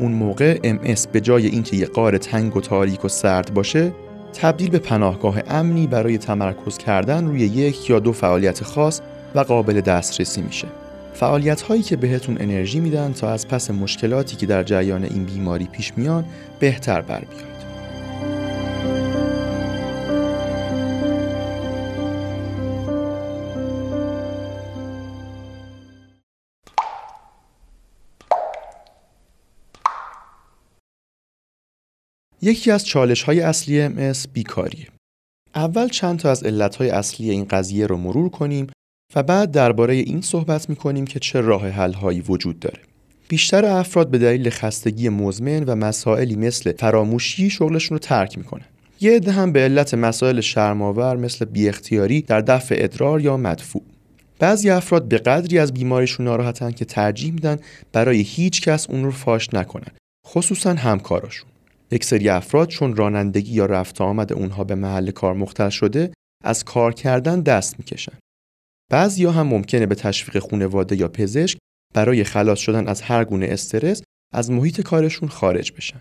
اون 0.00 0.12
موقع 0.12 0.58
MS 0.58 1.08
به 1.12 1.20
جای 1.20 1.46
اینکه 1.46 1.76
یه 1.76 1.86
قار 1.86 2.18
تنگ 2.18 2.56
و 2.56 2.60
تاریک 2.60 3.04
و 3.04 3.08
سرد 3.08 3.54
باشه 3.54 3.92
تبدیل 4.32 4.70
به 4.70 4.78
پناهگاه 4.78 5.42
امنی 5.48 5.86
برای 5.86 6.18
تمرکز 6.18 6.78
کردن 6.78 7.26
روی 7.26 7.40
یک 7.40 7.90
یا 7.90 7.98
دو 7.98 8.12
فعالیت 8.12 8.64
خاص 8.64 9.00
و 9.34 9.40
قابل 9.40 9.80
دسترسی 9.80 10.42
میشه. 10.42 10.68
فعالیت 11.14 11.60
هایی 11.60 11.82
که 11.82 11.96
بهتون 11.96 12.36
انرژی 12.40 12.80
میدن 12.80 13.12
تا 13.12 13.30
از 13.30 13.48
پس 13.48 13.70
مشکلاتی 13.70 14.36
که 14.36 14.46
در 14.46 14.62
جریان 14.62 15.04
این 15.04 15.24
بیماری 15.24 15.64
پیش 15.72 15.92
میان 15.96 16.24
بهتر 16.60 17.00
بر 17.00 17.20
بیاد. 17.20 17.57
یکی 32.42 32.70
از 32.70 32.86
چالش 32.86 33.22
های 33.22 33.40
اصلی 33.40 33.88
MS 33.88 34.26
بیکاریه. 34.32 34.86
اول 35.54 35.88
چند 35.88 36.18
تا 36.18 36.30
از 36.30 36.42
علت 36.42 36.76
های 36.76 36.90
اصلی 36.90 37.30
این 37.30 37.44
قضیه 37.44 37.86
رو 37.86 37.96
مرور 37.96 38.28
کنیم 38.28 38.66
و 39.16 39.22
بعد 39.22 39.50
درباره 39.50 39.94
این 39.94 40.20
صحبت 40.20 40.70
می 40.70 40.76
کنیم 40.76 41.06
که 41.06 41.18
چه 41.18 41.40
راه 41.40 41.68
حل 41.68 41.92
هایی 41.92 42.20
وجود 42.20 42.60
داره. 42.60 42.78
بیشتر 43.28 43.64
افراد 43.64 44.10
به 44.10 44.18
دلیل 44.18 44.50
خستگی 44.50 45.08
مزمن 45.08 45.64
و 45.64 45.74
مسائلی 45.74 46.36
مثل 46.36 46.72
فراموشی 46.72 47.50
شغلشون 47.50 47.94
رو 47.94 47.98
ترک 47.98 48.38
می‌کنن. 48.38 48.64
یه 49.00 49.16
عده 49.16 49.32
هم 49.32 49.52
به 49.52 49.60
علت 49.60 49.94
مسائل 49.94 50.40
شرماور 50.40 51.16
مثل 51.16 51.44
بی 51.44 51.68
اختیاری 51.68 52.22
در 52.22 52.40
دفع 52.40 52.76
ادرار 52.78 53.20
یا 53.20 53.36
مدفوع. 53.36 53.82
بعضی 54.38 54.70
افراد 54.70 55.08
به 55.08 55.18
قدری 55.18 55.58
از 55.58 55.74
بیماریشون 55.74 56.26
ناراحتن 56.26 56.70
که 56.70 56.84
ترجیح 56.84 57.32
میدن 57.32 57.58
برای 57.92 58.20
هیچ 58.20 58.62
کس 58.62 58.90
اون 58.90 59.04
رو 59.04 59.10
فاش 59.10 59.54
نکنن 59.54 59.92
خصوصا 60.26 60.74
همکاراشون 60.74 61.48
یک 61.90 62.04
سری 62.04 62.28
افراد 62.28 62.68
چون 62.68 62.96
رانندگی 62.96 63.52
یا 63.52 63.66
رفت 63.66 64.00
آمد 64.00 64.32
اونها 64.32 64.64
به 64.64 64.74
محل 64.74 65.10
کار 65.10 65.34
مختل 65.34 65.68
شده 65.68 66.12
از 66.44 66.64
کار 66.64 66.94
کردن 66.94 67.40
دست 67.40 67.78
می‌کشن. 67.78 68.18
بعضیا 68.90 69.32
هم 69.32 69.46
ممکنه 69.46 69.86
به 69.86 69.94
تشویق 69.94 70.38
خانواده 70.50 70.96
یا 70.96 71.08
پزشک 71.08 71.58
برای 71.94 72.24
خلاص 72.24 72.58
شدن 72.58 72.88
از 72.88 73.02
هر 73.02 73.24
گونه 73.24 73.46
استرس 73.46 74.02
از 74.34 74.50
محیط 74.50 74.80
کارشون 74.80 75.28
خارج 75.28 75.72
بشن. 75.72 76.00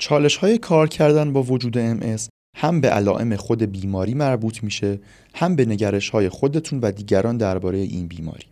چالش 0.00 0.36
های 0.36 0.58
کار 0.58 0.88
کردن 0.88 1.32
با 1.32 1.42
وجود 1.42 2.00
MS 2.00 2.28
هم 2.56 2.80
به 2.80 2.88
علائم 2.88 3.36
خود 3.36 3.62
بیماری 3.62 4.14
مربوط 4.14 4.62
میشه 4.62 5.00
هم 5.34 5.56
به 5.56 5.64
نگرش 5.64 6.10
های 6.10 6.28
خودتون 6.28 6.80
و 6.80 6.92
دیگران 6.92 7.36
درباره 7.36 7.78
این 7.78 8.08
بیماری. 8.08 8.46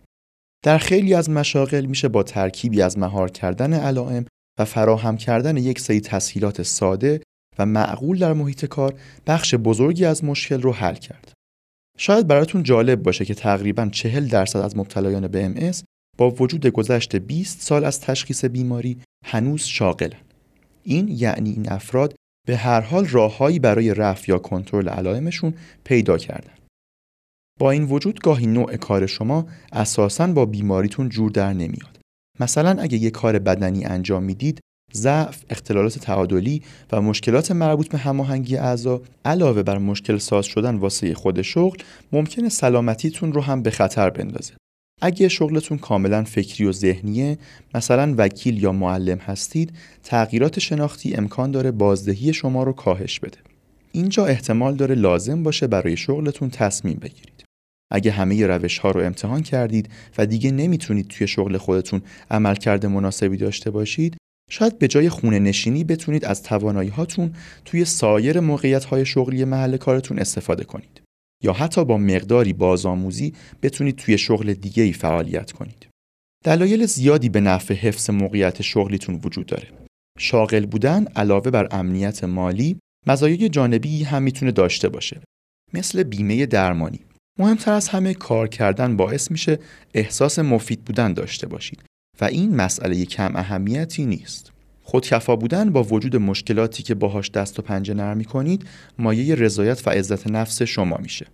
در 0.63 0.77
خیلی 0.77 1.13
از 1.13 1.29
مشاغل 1.29 1.85
میشه 1.85 2.07
با 2.07 2.23
ترکیبی 2.23 2.81
از 2.81 2.97
مهار 2.97 3.31
کردن 3.31 3.73
علائم 3.73 4.25
و 4.59 4.65
فراهم 4.65 5.17
کردن 5.17 5.57
یک 5.57 5.79
سری 5.79 6.01
تسهیلات 6.01 6.63
ساده 6.63 7.21
و 7.59 7.65
معقول 7.65 8.19
در 8.19 8.33
محیط 8.33 8.65
کار 8.65 8.99
بخش 9.27 9.55
بزرگی 9.55 10.05
از 10.05 10.23
مشکل 10.23 10.61
رو 10.61 10.73
حل 10.73 10.95
کرد. 10.95 11.33
شاید 11.97 12.27
براتون 12.27 12.63
جالب 12.63 13.03
باشه 13.03 13.25
که 13.25 13.33
تقریبا 13.33 13.89
40 13.91 14.27
درصد 14.27 14.59
از 14.59 14.77
مبتلایان 14.77 15.27
به 15.27 15.53
MS 15.55 15.83
با 16.17 16.29
وجود 16.29 16.67
گذشت 16.67 17.15
20 17.15 17.61
سال 17.61 17.85
از 17.85 18.01
تشخیص 18.01 18.45
بیماری 18.45 18.97
هنوز 19.25 19.63
شاغلن. 19.63 20.21
این 20.83 21.07
یعنی 21.07 21.51
این 21.51 21.71
افراد 21.71 22.15
به 22.47 22.57
هر 22.57 22.81
حال 22.81 23.05
راههایی 23.05 23.59
برای 23.59 23.93
رفع 23.93 24.31
یا 24.31 24.37
کنترل 24.37 24.89
علائمشون 24.89 25.53
پیدا 25.83 26.17
کردن. 26.17 26.53
با 27.59 27.71
این 27.71 27.83
وجود 27.83 28.19
گاهی 28.19 28.47
نوع 28.47 28.77
کار 28.77 29.05
شما 29.05 29.47
اساساً 29.71 30.27
با 30.27 30.45
بیماریتون 30.45 31.09
جور 31.09 31.31
در 31.31 31.53
نمیاد. 31.53 31.94
مثلا 32.39 32.81
اگه 32.81 32.97
یه 32.97 33.09
کار 33.09 33.39
بدنی 33.39 33.85
انجام 33.85 34.23
می‌دید 34.23 34.59
ضعف، 34.93 35.43
اختلالات 35.49 35.99
تعادلی 35.99 36.61
و 36.91 37.01
مشکلات 37.01 37.51
مربوط 37.51 37.87
به 37.87 37.97
هماهنگی 37.97 38.57
اعضا 38.57 39.01
علاوه 39.25 39.63
بر 39.63 39.77
مشکل 39.77 40.17
ساز 40.17 40.45
شدن 40.45 40.75
واسه 40.75 41.13
خود 41.13 41.41
شغل 41.41 41.77
ممکنه 42.11 42.49
سلامتیتون 42.49 43.33
رو 43.33 43.41
هم 43.41 43.61
به 43.61 43.71
خطر 43.71 44.09
بندازه. 44.09 44.53
اگه 45.01 45.27
شغلتون 45.27 45.77
کاملا 45.77 46.23
فکری 46.23 46.65
و 46.65 46.71
ذهنیه 46.71 47.37
مثلا 47.73 48.15
وکیل 48.17 48.63
یا 48.63 48.71
معلم 48.71 49.17
هستید 49.17 49.73
تغییرات 50.03 50.59
شناختی 50.59 51.15
امکان 51.15 51.51
داره 51.51 51.71
بازدهی 51.71 52.33
شما 52.33 52.63
رو 52.63 52.73
کاهش 52.73 53.19
بده 53.19 53.37
اینجا 53.91 54.25
احتمال 54.25 54.75
داره 54.75 54.95
لازم 54.95 55.43
باشه 55.43 55.67
برای 55.67 55.97
شغلتون 55.97 56.49
تصمیم 56.49 56.97
بگیرید 57.01 57.34
اگه 57.91 58.11
همه 58.11 58.47
روش 58.47 58.77
ها 58.77 58.91
رو 58.91 59.01
امتحان 59.01 59.43
کردید 59.43 59.89
و 60.17 60.25
دیگه 60.25 60.51
نمی‌تونید 60.51 61.07
توی 61.07 61.27
شغل 61.27 61.57
خودتون 61.57 62.01
عملکرد 62.31 62.85
مناسبی 62.85 63.37
داشته 63.37 63.71
باشید 63.71 64.17
شاید 64.49 64.79
به 64.79 64.87
جای 64.87 65.09
خونه 65.09 65.39
نشینی 65.39 65.83
بتونید 65.83 66.25
از 66.25 66.43
توانایی 66.43 66.89
هاتون 66.89 67.33
توی 67.65 67.85
سایر 67.85 68.39
موقعیت 68.39 68.85
های 68.85 69.05
شغلی 69.05 69.45
محل 69.45 69.77
کارتون 69.77 70.19
استفاده 70.19 70.63
کنید. 70.63 71.01
یا 71.43 71.53
حتی 71.53 71.85
با 71.85 71.97
مقداری 71.97 72.53
بازآموزی 72.53 73.33
بتونید 73.61 73.95
توی 73.95 74.17
شغل 74.17 74.53
دیگه 74.53 74.83
ای 74.83 74.93
فعالیت 74.93 75.51
کنید. 75.51 75.87
دلایل 76.43 76.85
زیادی 76.85 77.29
به 77.29 77.39
نفع 77.41 77.73
حفظ 77.73 78.09
موقعیت 78.09 78.61
شغلیتون 78.61 79.19
وجود 79.23 79.45
داره. 79.45 79.67
شاغل 80.19 80.65
بودن 80.65 81.05
علاوه 81.15 81.51
بر 81.51 81.67
امنیت 81.71 82.23
مالی 82.23 82.79
مزایای 83.07 83.49
جانبی 83.49 84.03
هم 84.03 84.23
می‌تونه 84.23 84.51
داشته 84.51 84.89
باشه. 84.89 85.21
مثل 85.73 86.03
بیمه 86.03 86.45
درمانی. 86.45 86.99
مهمتر 87.39 87.73
از 87.73 87.89
همه 87.89 88.13
کار 88.13 88.47
کردن 88.47 88.97
باعث 88.97 89.31
میشه 89.31 89.59
احساس 89.93 90.39
مفید 90.39 90.85
بودن 90.85 91.13
داشته 91.13 91.47
باشید 91.47 91.83
و 92.21 92.25
این 92.25 92.55
مسئله 92.55 93.05
کم 93.05 93.35
اهمیتی 93.35 94.05
نیست. 94.05 94.51
خودکفا 94.83 95.35
بودن 95.35 95.71
با 95.71 95.83
وجود 95.83 96.15
مشکلاتی 96.15 96.83
که 96.83 96.95
باهاش 96.95 97.31
دست 97.31 97.59
و 97.59 97.61
پنجه 97.61 97.93
نرم 97.93 98.23
کنید 98.23 98.65
مایه 98.97 99.35
رضایت 99.35 99.87
و 99.87 99.89
عزت 99.89 100.27
نفس 100.27 100.61
شما 100.61 100.97
میشه. 100.97 101.25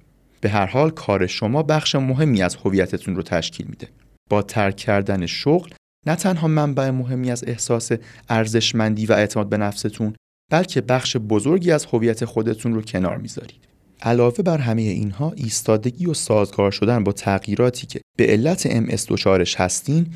به 0.42 0.50
هر 0.50 0.66
حال 0.66 0.90
کار 0.90 1.28
شما 1.28 1.64
بخش 1.64 1.96
مهمی 1.96 2.42
از 2.42 2.56
هویتتون 2.56 3.16
رو 3.16 3.24
تشکیل 3.24 3.66
میده. 3.68 3.88
با 4.30 4.42
ترک 4.42 4.76
کردن 4.76 5.26
شغل 5.26 5.70
نه 6.08 6.16
تنها 6.16 6.48
منبع 6.48 6.90
مهمی 6.90 7.32
از 7.32 7.44
احساس 7.48 7.92
ارزشمندی 8.30 9.06
و 9.06 9.14
اعتماد 9.14 9.50
به 9.50 9.58
نفستون 9.58 10.16
بلکه 10.52 10.82
بخش 10.82 11.18
بزرگی 11.18 11.72
از 11.72 11.86
هویت 11.86 12.26
خودتون 12.26 12.74
رو 12.74 12.82
کنار 12.82 13.18
می‌ذارید. 13.18 13.71
علاوه 14.02 14.44
بر 14.44 14.58
همه 14.58 14.82
اینها 14.82 15.34
ایستادگی 15.36 16.06
و 16.06 16.14
سازگار 16.14 16.72
شدن 16.72 17.04
با 17.04 17.12
تغییراتی 17.12 17.88
که 17.88 18.02
به 18.18 18.28
علت 18.28 18.68
MS 18.68 19.06
دچارش 19.08 19.56
هستین 19.56 20.08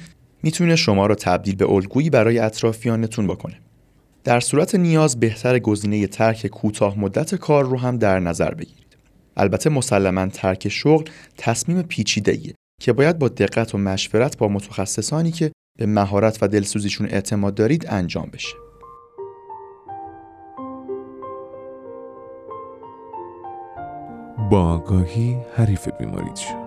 می‌تونه 0.43 0.75
شما 0.75 1.05
را 1.05 1.15
تبدیل 1.15 1.55
به 1.55 1.69
الگویی 1.69 2.09
برای 2.09 2.39
اطرافیانتون 2.39 3.27
بکنه. 3.27 3.59
در 4.23 4.39
صورت 4.39 4.75
نیاز 4.75 5.19
بهتر 5.19 5.59
گزینه 5.59 6.07
ترک 6.07 6.47
کوتاه 6.47 6.99
مدت 6.99 7.35
کار 7.35 7.65
رو 7.65 7.79
هم 7.79 7.97
در 7.97 8.19
نظر 8.19 8.53
بگیرید. 8.53 8.97
البته 9.37 9.69
مسلما 9.69 10.27
ترک 10.27 10.69
شغل 10.69 11.03
تصمیم 11.37 11.81
پیچیده‌ایه 11.81 12.55
که 12.81 12.93
باید 12.93 13.19
با 13.19 13.27
دقت 13.27 13.75
و 13.75 13.77
مشورت 13.77 14.37
با 14.37 14.47
متخصصانی 14.47 15.31
که 15.31 15.51
به 15.79 15.85
مهارت 15.85 16.37
و 16.41 16.47
دلسوزیشون 16.47 17.07
اعتماد 17.07 17.55
دارید 17.55 17.85
انجام 17.89 18.29
بشه. 18.33 18.64
با 24.51 24.61
آگاهی 24.61 25.37
حریف 25.55 25.87
بیماریت 25.99 26.35
شد 26.35 26.65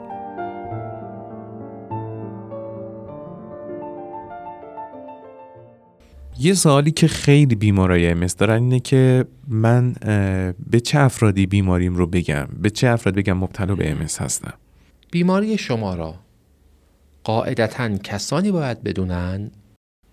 یه 6.39 6.55
سوالی 6.55 6.91
که 6.91 7.09
خیلی 7.09 7.55
بیمارای 7.55 8.11
امس 8.11 8.37
دارن 8.37 8.63
اینه 8.63 8.81
که 8.81 9.25
من 9.49 9.95
به 10.71 10.81
چه 10.81 10.99
افرادی 10.99 11.47
بیماریم 11.47 11.97
رو 11.97 12.07
بگم؟ 12.07 12.49
به 12.63 12.71
چه 12.71 12.89
افراد 12.89 13.15
بگم 13.15 13.37
مبتلا 13.37 13.75
به 13.75 13.91
امس 13.91 14.21
هستم؟ 14.21 14.55
بیماری 15.11 15.59
شما 15.59 15.95
را 15.95 16.15
قاعدتا 17.25 17.97
کسانی 17.97 18.51
باید 18.51 18.83
بدونن 18.83 19.51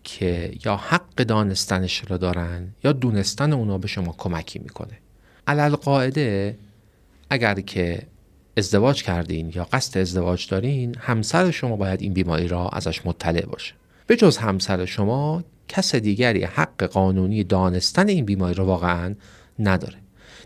که 0.03 0.51
یا 0.65 0.75
حق 0.75 1.15
دانستنش 1.15 1.97
رو 2.09 2.17
دارن 2.17 2.67
یا 2.83 2.91
دونستن 2.91 3.53
اونا 3.53 3.77
به 3.77 3.87
شما 3.87 4.15
کمکی 4.17 4.59
می‌کنه. 4.59 4.97
علل 5.47 5.75
قاعده 5.75 6.57
اگر 7.29 7.55
که 7.55 8.01
ازدواج 8.57 9.03
کردین 9.03 9.51
یا 9.55 9.63
قصد 9.63 9.97
ازدواج 9.97 10.47
دارین 10.49 10.95
همسر 10.99 11.51
شما 11.51 11.75
باید 11.75 12.01
این 12.01 12.13
بیماری 12.13 12.47
را 12.47 12.69
ازش 12.69 13.05
مطلع 13.05 13.45
باشه. 13.45 13.73
به 14.07 14.15
جز 14.15 14.37
همسر 14.37 14.85
شما 14.85 15.43
کس 15.67 15.95
دیگری 15.95 16.43
حق 16.43 16.83
قانونی 16.83 17.43
دانستن 17.43 18.09
این 18.09 18.25
بیماری 18.25 18.53
را 18.53 18.65
واقعا 18.65 19.15
نداره. 19.59 19.95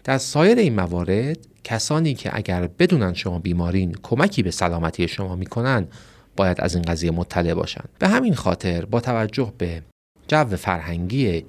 در 0.04 0.18
سایر 0.18 0.58
این 0.58 0.76
موارد 0.76 1.38
کسانی 1.64 2.14
که 2.14 2.30
اگر 2.34 2.68
بدونن 2.68 3.14
شما 3.14 3.40
بیمارین 3.40 3.96
کمکی 4.04 4.44
به 4.44 4.52
سلامتی 4.52 5.08
شما 5.08 5.36
می‌کنن 5.36 5.88
باید 6.36 6.62
از 6.62 6.76
این 6.76 6.84
قضیه 6.84 7.12
مطلع 7.12 7.54
باشن. 7.54 7.84
به 8.00 8.08
همین 8.08 8.36
خاطر 8.36 8.86
با 8.86 9.00
توجه 9.00 9.54
به 9.58 9.82
جو 10.28 10.46
فرهنگی 10.46 11.46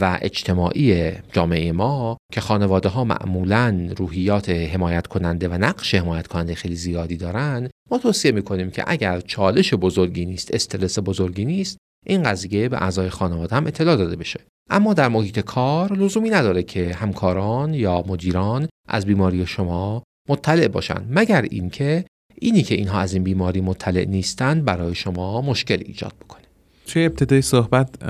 و 0.00 0.18
اجتماعی 0.22 1.12
جامعه 1.32 1.72
ما 1.72 2.16
که 2.32 2.40
خانواده 2.40 2.88
ها 2.88 3.04
معمولا 3.04 3.88
روحیات 3.96 4.48
حمایت 4.48 5.06
کننده 5.06 5.48
و 5.48 5.52
نقش 5.52 5.94
حمایت 5.94 6.26
کننده 6.26 6.54
خیلی 6.54 6.76
زیادی 6.76 7.16
دارن 7.16 7.70
ما 7.90 7.98
توصیه 7.98 8.32
می‌کنیم 8.32 8.70
که 8.70 8.84
اگر 8.86 9.20
چالش 9.20 9.74
بزرگی 9.74 10.26
نیست 10.26 10.54
استرس 10.54 10.98
بزرگی 10.98 11.44
نیست 11.44 11.76
این 12.06 12.22
قضیه 12.22 12.68
به 12.68 12.82
اعضای 12.82 13.10
خانواده 13.10 13.56
هم 13.56 13.66
اطلاع 13.66 13.96
داده 13.96 14.16
بشه. 14.16 14.40
اما 14.70 14.94
در 14.94 15.08
محیط 15.08 15.38
کار 15.38 15.92
لزومی 15.92 16.30
نداره 16.30 16.62
که 16.62 16.94
همکاران 16.94 17.74
یا 17.74 18.04
مدیران 18.06 18.68
از 18.88 19.06
بیماری 19.06 19.46
شما 19.46 20.02
مطلع 20.28 20.68
باشند 20.68 21.06
مگر 21.10 21.42
اینکه 21.42 22.04
اینی 22.34 22.62
که 22.62 22.74
اینها 22.74 23.00
از 23.00 23.14
این 23.14 23.22
بیماری 23.22 23.60
مطلع 23.60 24.04
نیستند 24.04 24.64
برای 24.64 24.94
شما 24.94 25.40
مشکل 25.40 25.82
ایجاد 25.86 26.14
بکنه. 26.24 26.41
توی 26.86 27.04
ابتدای 27.04 27.42
صحبت 27.42 28.02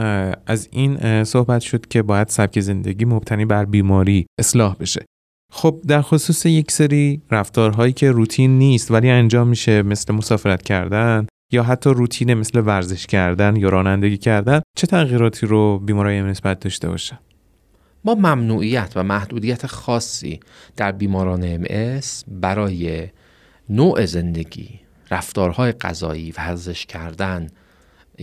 از 0.47 0.69
این 0.73 1.25
صحبت 1.25 1.61
شد 1.61 1.87
که 1.87 2.02
باید 2.02 2.29
سبک 2.29 2.61
زندگی 2.61 3.05
مبتنی 3.05 3.45
بر 3.45 3.64
بیماری 3.64 4.26
اصلاح 4.38 4.76
بشه. 4.81 5.05
خب 5.52 5.81
در 5.88 6.02
خصوص 6.02 6.47
یک 6.47 6.71
سری 6.71 7.23
رفتارهایی 7.31 7.93
که 7.93 8.11
روتین 8.11 8.59
نیست 8.59 8.91
ولی 8.91 9.11
انجام 9.11 9.49
میشه 9.49 9.83
مثل 9.83 10.14
مسافرت 10.14 10.62
کردن 10.62 11.26
یا 11.52 11.62
حتی 11.62 11.91
روتین 11.91 12.35
مثل 12.35 12.61
ورزش 12.61 13.07
کردن 13.07 13.57
یا 13.57 13.69
رانندگی 13.69 14.17
کردن 14.17 14.61
چه 14.76 14.87
تغییراتی 14.87 15.47
رو 15.47 15.79
بیمارای 15.79 16.23
نسبت 16.23 16.61
داشته 16.61 16.88
باشه؟ 16.88 17.19
ما 18.05 18.14
ممنوعیت 18.14 18.93
و 18.97 19.02
محدودیت 19.02 19.67
خاصی 19.67 20.41
در 20.76 20.93
بیماران 20.93 21.64
MS 21.64 22.07
برای 22.29 23.09
نوع 23.69 24.07
زندگی 24.07 24.81
رفتارهای 25.11 25.73
غذایی 25.73 26.33
ورزش 26.38 26.87
کردن 26.87 27.49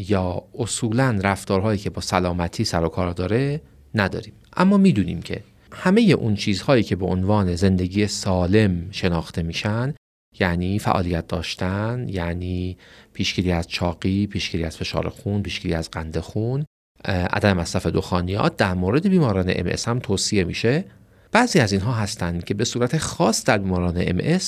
یا 0.08 0.44
اصولا 0.60 1.20
رفتارهایی 1.24 1.80
که 1.80 1.90
با 1.90 2.02
سلامتی 2.02 2.64
سر 2.64 2.84
و 2.84 2.90
کار 2.90 3.12
داره 3.12 3.62
نداریم. 3.96 4.34
اما 4.58 4.78
می‌دونیم 4.78 5.22
که 5.22 5.44
همه 5.72 6.02
اون 6.02 6.36
چیزهایی 6.36 6.84
که 6.84 6.96
به 6.96 7.06
عنوان 7.06 7.56
زندگی 7.56 8.08
سالم 8.08 8.92
شناخته 8.92 9.44
میشن 9.44 9.94
یعنی 10.40 10.80
فعالیت 10.80 11.28
داشتن 11.28 12.06
یعنی 12.10 12.78
پیشگیری 13.14 13.52
از 13.52 13.68
چاقی 13.68 14.28
پیشگیری 14.28 14.64
از 14.64 14.78
فشار 14.78 15.10
خون 15.10 15.44
پیشگیری 15.44 15.74
از 15.74 15.92
قند 15.92 16.20
خون 16.20 16.66
عدم 17.06 17.58
مصرف 17.58 17.86
دخانیات 17.86 18.58
در 18.58 18.74
مورد 18.74 19.08
بیماران 19.08 19.54
ام 19.56 19.72
هم 19.88 20.00
توصیه 20.00 20.44
میشه. 20.44 20.86
بعضی 21.32 21.60
از 21.60 21.72
اینها 21.72 21.94
هستند 21.94 22.44
که 22.44 22.54
به 22.54 22.66
صورت 22.66 22.98
خاص 22.98 23.46
در 23.46 23.58
بیماران 23.58 23.98
ام 23.98 24.40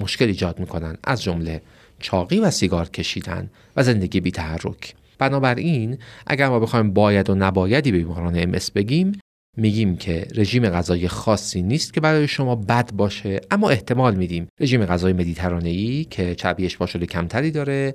مشکل 0.00 0.26
ایجاد 0.26 0.58
می‌کنن. 0.58 0.96
از 1.04 1.22
جمله 1.22 1.62
چاقی 2.00 2.40
و 2.40 2.50
سیگار 2.50 2.88
کشیدن 2.88 3.50
و 3.76 3.82
زندگی 3.82 4.20
بی 4.20 4.30
تحرک 4.30 4.94
بنابراین 5.18 5.98
اگر 6.26 6.48
ما 6.48 6.60
بخوایم 6.60 6.92
باید 6.92 7.30
و 7.30 7.34
نبایدی 7.34 7.92
به 7.92 7.98
بیماران 7.98 8.36
ام 8.36 8.52
بگیم 8.74 9.20
میگیم 9.56 9.96
که 9.96 10.26
رژیم 10.34 10.68
غذایی 10.68 11.08
خاصی 11.08 11.62
نیست 11.62 11.94
که 11.94 12.00
برای 12.00 12.28
شما 12.28 12.56
بد 12.56 12.92
باشه 12.92 13.40
اما 13.50 13.70
احتمال 13.70 14.14
میدیم. 14.14 14.48
رژیم 14.60 14.84
غذایی 14.86 15.14
مدیترانه‌ای 15.14 16.04
که 16.04 16.34
چربی 16.34 16.66
اشباع 16.66 16.88
کمتری 16.88 17.50
داره 17.50 17.94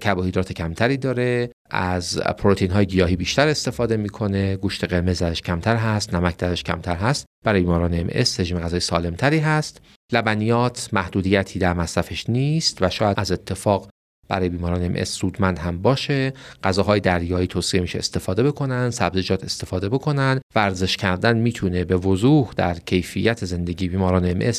کربوهیدرات 0.00 0.52
کمتری 0.52 0.96
داره 0.96 1.50
از 1.70 2.18
پروتئین 2.18 2.70
های 2.70 2.86
گیاهی 2.86 3.16
بیشتر 3.16 3.48
استفاده 3.48 3.96
می‌کنه 3.96 4.56
گوشت 4.56 4.84
قرمز 4.84 5.18
درش 5.18 5.42
کمتر 5.42 5.76
هست 5.76 6.14
نمک 6.14 6.36
درش 6.36 6.62
کمتر 6.62 6.96
هست 6.96 7.26
برای 7.44 7.60
بیماران 7.60 7.94
ام 7.94 8.08
رژیم 8.38 8.58
غذایی 8.58 8.80
سالمتری 8.80 9.38
هست. 9.38 9.80
لبنیات 10.12 10.88
محدودیتی 10.92 11.58
در 11.58 11.72
مصرفش 11.72 12.30
نیست 12.30 12.82
و 12.82 12.90
شاید 12.90 13.20
از 13.20 13.32
اتفاق 13.32 13.88
برای 14.28 14.48
بیماران 14.48 14.84
ام 14.84 15.04
سودمند 15.04 15.58
هم 15.58 15.82
باشه. 15.82 16.32
غذاهای 16.64 17.00
دریایی 17.00 17.46
توصیه 17.46 17.80
میشه 17.80 17.98
استفاده 17.98 18.42
بکنن 18.42 18.90
سبزیجات 18.90 19.44
استفاده 19.44 19.88
بکنن. 19.88 20.40
ورزش 20.54 20.96
کردن 20.96 21.36
می‌تونه 21.36 21.84
به 21.84 21.96
وضوح 21.96 22.50
در 22.56 22.74
کیفیت 22.74 23.44
زندگی 23.44 23.88
بیماران 23.88 24.24
ام 24.24 24.52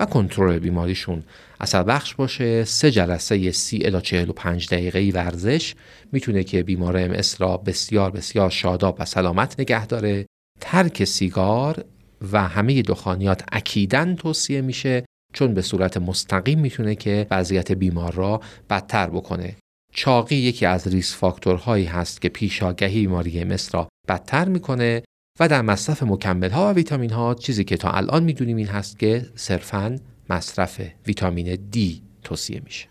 و 0.00 0.04
کنترل 0.04 0.58
بیماریشون. 0.58 1.22
اثر 1.60 1.82
بخش 1.82 2.14
باشه. 2.14 2.64
سه 2.64 2.90
جلسه 2.90 3.52
سی 3.52 3.80
الی 3.84 4.00
45 4.00 4.68
دقیقه 4.68 5.10
ورزش 5.14 5.74
می‌تونه 6.12 6.44
که 6.44 6.62
بیمار 6.62 6.96
ام 6.96 7.16
را 7.38 7.56
بسیار 7.56 8.10
بسیار 8.10 8.50
شاداب 8.50 8.96
و 8.98 9.04
سلامت 9.04 9.60
نگه 9.60 9.86
داره. 9.86 10.26
ترک 10.60 11.04
سیگار 11.04 11.84
و 12.32 12.48
همه 12.48 12.82
دخانیات 12.82 13.44
اکیدن 13.52 14.14
توصیه 14.14 14.60
میشه. 14.60 15.04
چون 15.34 15.54
به 15.54 15.62
صورت 15.62 15.96
مستقیم 15.96 16.60
می‌تونه 16.60 16.94
که 16.94 17.26
وضعیت 17.30 17.72
بیمار 17.72 18.14
را 18.14 18.40
بدتر 18.70 19.10
بکنه. 19.10 19.56
چاقی 19.92 20.36
یکی 20.36 20.66
از 20.66 20.88
ریس 20.88 21.16
فاکتورهایی 21.16 21.84
هست 21.84 22.20
که 22.20 22.28
پیشاگهی 22.28 23.00
بیماری 23.00 23.44
مس 23.44 23.74
را 23.74 23.88
بدتر 24.08 24.48
می‌کنه 24.48 25.02
و 25.40 25.48
در 25.48 25.62
مصرف 25.62 26.02
مکمل 26.02 26.50
ها 26.50 26.70
و 26.70 26.72
ویتامین 26.72 27.10
ها 27.10 27.34
چیزی 27.34 27.64
که 27.64 27.76
تا 27.76 27.90
الان 27.90 28.24
می‌دونیم 28.24 28.56
این 28.56 28.66
هست 28.66 28.98
که 28.98 29.26
صرفا 29.34 29.98
مصرف 30.30 30.80
ویتامین 31.06 31.54
D 31.54 31.78
توصیه 32.22 32.60
میشه. 32.64 32.88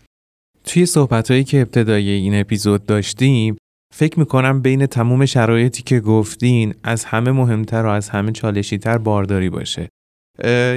توی 0.64 0.86
صحبت 0.86 1.30
هایی 1.30 1.44
که 1.44 1.60
ابتدای 1.60 2.10
این 2.10 2.40
اپیزود 2.40 2.86
داشتیم 2.86 3.56
فکر 3.94 4.18
می‌کنم 4.18 4.62
بین 4.62 4.86
تموم 4.86 5.26
شرایطی 5.26 5.82
که 5.82 6.00
گفتین 6.00 6.74
از 6.82 7.04
همه 7.04 7.30
مهمتر 7.30 7.86
و 7.86 7.88
از 7.88 8.08
همه 8.08 8.32
چالشیتر 8.32 8.98
بارداری 8.98 9.50
باشه. 9.50 9.88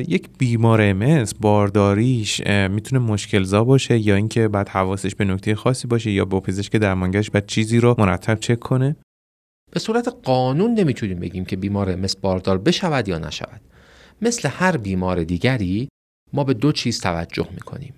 یک 0.07 0.29
بیمار 0.37 0.81
امس 0.81 1.33
بارداریش 1.33 2.41
می‌تونه 2.47 3.01
مشکلزا 3.01 3.63
باشه 3.63 3.97
یا 3.97 4.15
اینکه 4.15 4.47
بعد 4.47 4.69
حواسش 4.69 5.15
به 5.15 5.25
نکته 5.25 5.55
خاصی 5.55 5.87
باشه 5.87 6.11
یا 6.11 6.25
با 6.25 6.39
پزشک 6.39 6.75
درمانگرش 6.75 7.29
بعد 7.29 7.45
چیزی 7.45 7.79
رو 7.79 7.95
مرتب 7.97 8.39
چک 8.39 8.59
کنه؟ 8.59 8.95
به 9.71 9.79
صورت 9.79 10.15
قانون 10.23 10.73
نمی‌تونیم 10.73 11.19
بگیم 11.19 11.45
که 11.45 11.55
بیمار 11.55 11.89
امس 11.89 12.15
باردار 12.15 12.57
بشود 12.57 13.07
یا 13.07 13.17
نشود. 13.17 13.61
مثل 14.21 14.49
هر 14.49 14.77
بیمار 14.77 15.23
دیگری 15.23 15.89
ما 16.33 16.43
به 16.43 16.53
دو 16.53 16.71
چیز 16.71 17.01
توجه 17.01 17.47
می‌کنیم 17.51 17.93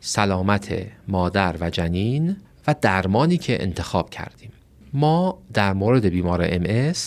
سلامت 0.00 0.86
مادر 1.08 1.56
و 1.60 1.70
جنین 1.70 2.36
و 2.66 2.74
درمانی 2.80 3.38
که 3.38 3.62
انتخاب 3.62 4.10
کردیم. 4.10 4.50
ما 4.92 5.38
در 5.52 5.72
مورد 5.72 6.06
بیمار 6.06 6.48
MS 6.48 6.98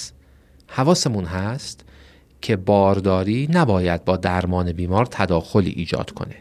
حواسمون 0.67 1.25
هست 1.25 1.83
که 2.41 2.55
بارداری 2.55 3.47
نباید 3.51 4.05
با 4.05 4.17
درمان 4.17 4.71
بیمار 4.71 5.05
تداخلی 5.05 5.69
ایجاد 5.69 6.11
کنه. 6.11 6.35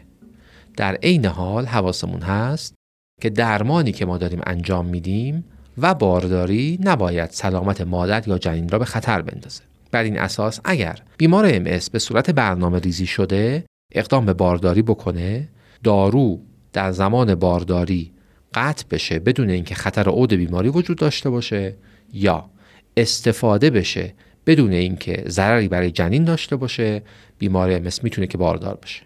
در 0.77 0.95
عین 0.95 1.25
حال 1.25 1.65
حواسمون 1.65 2.21
هست 2.21 2.73
که 3.21 3.29
درمانی 3.29 3.91
که 3.91 4.05
ما 4.05 4.17
داریم 4.17 4.41
انجام 4.45 4.85
میدیم 4.85 5.45
و 5.77 5.93
بارداری 5.93 6.79
نباید 6.83 7.29
سلامت 7.29 7.81
مادر 7.81 8.27
یا 8.27 8.37
جنین 8.37 8.69
را 8.69 8.79
به 8.79 8.85
خطر 8.85 9.21
بندازه. 9.21 9.63
بر 9.91 10.03
این 10.03 10.19
اساس 10.19 10.59
اگر 10.63 10.99
بیمار 11.17 11.59
MS 11.59 11.89
به 11.89 11.99
صورت 11.99 12.29
برنامه 12.29 12.79
ریزی 12.79 13.05
شده 13.05 13.65
اقدام 13.95 14.25
به 14.25 14.33
بارداری 14.33 14.81
بکنه 14.81 15.47
دارو 15.83 16.39
در 16.73 16.91
زمان 16.91 17.35
بارداری 17.35 18.11
قطع 18.53 18.85
بشه 18.91 19.19
بدون 19.19 19.49
اینکه 19.49 19.75
خطر 19.75 20.09
عود 20.09 20.33
بیماری 20.33 20.69
وجود 20.69 20.97
داشته 20.97 21.29
باشه 21.29 21.75
یا 22.13 22.49
استفاده 22.97 23.69
بشه 23.69 24.13
بدون 24.47 24.71
اینکه 24.71 25.23
ضرری 25.27 25.67
برای 25.67 25.91
جنین 25.91 26.23
داشته 26.23 26.55
باشه 26.55 27.01
بیمار 27.39 27.71
امس 27.71 28.03
می‌تونه 28.03 28.27
که 28.27 28.37
باردار 28.37 28.79
بشه 28.83 29.03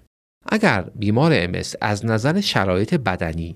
اگر 0.49 0.85
بیمار 0.95 1.31
امس 1.35 1.75
از 1.81 2.05
نظر 2.05 2.41
شرایط 2.41 2.93
بدنی 2.93 3.55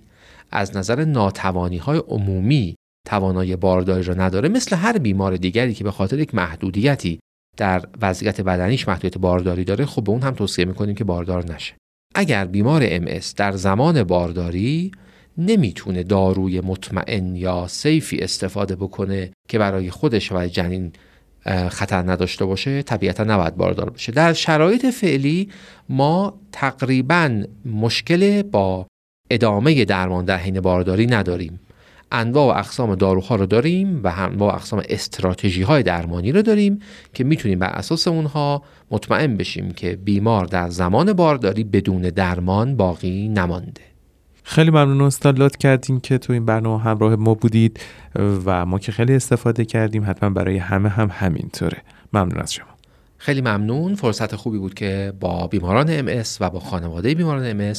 از 0.51 0.77
نظر 0.77 1.05
ناتوانی 1.05 1.77
های 1.77 2.01
عمومی 2.07 2.75
توانای 3.07 3.55
بارداری 3.55 4.03
را 4.03 4.13
نداره 4.13 4.49
مثل 4.49 4.75
هر 4.75 4.97
بیمار 4.97 5.37
دیگری 5.37 5.73
که 5.73 5.83
به 5.83 5.91
خاطر 5.91 6.19
یک 6.19 6.35
محدودیتی 6.35 7.19
در 7.57 7.85
وضعیت 8.01 8.41
بدنیش 8.41 8.87
محدودیت 8.87 9.17
بارداری 9.17 9.63
داره 9.63 9.85
خب 9.85 10.03
به 10.03 10.11
اون 10.11 10.21
هم 10.21 10.33
توصیه 10.33 10.65
می‌کنیم 10.65 10.95
که 10.95 11.03
باردار 11.03 11.53
نشه. 11.53 11.73
اگر 12.15 12.45
بیمار 12.45 12.99
MS 12.99 13.33
در 13.37 13.51
زمان 13.51 14.03
بارداری 14.03 14.91
نمی‌تونه 15.37 16.03
داروی 16.03 16.61
مطمئن 16.61 17.35
یا 17.35 17.67
سیفی 17.67 18.19
استفاده 18.19 18.75
بکنه 18.75 19.31
که 19.49 19.59
برای 19.59 19.91
خودش 19.91 20.31
و 20.31 20.47
جنین 20.47 20.93
خطر 21.47 22.11
نداشته 22.11 22.45
باشه 22.45 22.81
طبیعتا 22.81 23.23
نباید 23.23 23.55
باردار 23.55 23.89
بشه. 23.89 24.11
در 24.11 24.33
شرایط 24.33 24.85
فعلی 24.85 25.49
ما 25.89 26.39
تقریبا 26.51 27.43
مشکل 27.65 28.41
با 28.41 28.87
ادامه 29.29 29.85
درمان 29.85 30.25
در 30.25 30.37
حین 30.37 30.61
بارداری 30.61 31.07
نداریم. 31.07 31.59
انواع 32.11 32.55
و 32.55 32.59
اقسام 32.59 32.95
داروها 32.95 33.35
رو 33.35 33.45
داریم 33.45 34.03
و 34.03 34.13
انواع 34.17 34.51
و 34.53 34.55
اقسام 34.55 34.83
استراتژی 34.89 35.61
های 35.61 35.83
درمانی 35.83 36.31
رو 36.31 36.41
داریم 36.41 36.79
که 37.13 37.23
می‌تونیم 37.23 37.59
بر 37.59 37.67
اساس 37.67 38.07
اونها 38.07 38.63
مطمئن 38.91 39.37
بشیم 39.37 39.71
که 39.71 39.95
بیمار 39.95 40.45
در 40.45 40.69
زمان 40.69 41.13
بارداری 41.13 41.63
بدون 41.63 42.01
درمان 42.01 42.75
باقی 42.75 43.27
نمانده. 43.27 43.94
خیلی 44.47 44.71
ممنون 44.71 45.01
استاد 45.01 45.39
لطف 45.39 45.57
کردیم 45.57 45.99
که 45.99 46.17
تو 46.17 46.33
این 46.33 46.45
برنامه 46.45 46.83
همراه 46.83 47.15
ما 47.15 47.33
بودید 47.33 47.79
و 48.45 48.65
ما 48.65 48.79
که 48.79 48.91
خیلی 48.91 49.15
استفاده 49.15 49.65
کردیم. 49.65 50.09
حتما 50.09 50.29
برای 50.29 50.57
همه 50.57 50.89
هم 50.89 51.09
همینطوره. 51.13 51.77
ممنون 52.13 52.41
از 52.41 52.53
شما. 52.53 52.67
خیلی 53.17 53.41
ممنون. 53.41 53.95
فرصت 53.95 54.35
خوبی 54.35 54.57
بود 54.57 54.73
که 54.73 55.13
با 55.19 55.47
بیماران 55.47 55.85
ام 55.89 56.23
و 56.39 56.49
با 56.49 56.59
خانواده 56.59 57.15
بیماران 57.15 57.61
ام 57.61 57.73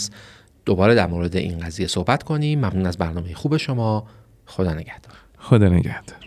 دوباره 0.65 0.95
در 0.95 1.07
مورد 1.07 1.37
این 1.37 1.59
قضیه 1.59 1.87
صحبت 1.87 2.23
کنیم. 2.23 2.59
ممنون 2.59 2.87
از 2.87 2.99
برنامه 2.99 3.35
خوب 3.35 3.57
شما. 3.57 4.07
خدا 4.47 4.75
نگهدار. 4.75 5.15
خدا 5.39 5.69
نگهدار. 5.69 6.26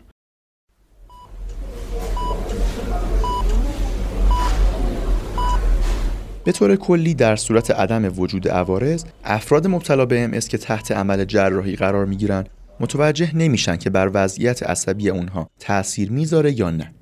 به 6.44 6.52
طور 6.52 6.76
کلی 6.76 7.14
در 7.14 7.36
صورت 7.36 7.72
عدم 7.72 8.20
وجود 8.20 8.48
عوارض 8.48 9.04
افراد 9.24 9.68
مبتلا 9.68 10.06
به 10.06 10.24
ام 10.24 10.40
که 10.40 10.58
تحت 10.58 10.92
عمل 10.92 11.26
جراحی 11.26 11.76
قرار 11.76 12.06
می‌گیرن 12.06 12.44
متوجه 12.80 13.36
نمیشن 13.36 13.78
که 13.78 13.90
بر 13.90 14.12
وضعیت 14.14 14.64
عصبی 14.64 15.10
اونها 15.10 15.50
تاثیر 15.60 16.12
می‌ذاره 16.12 16.60
یا 16.60 16.70
نه. 16.70 16.94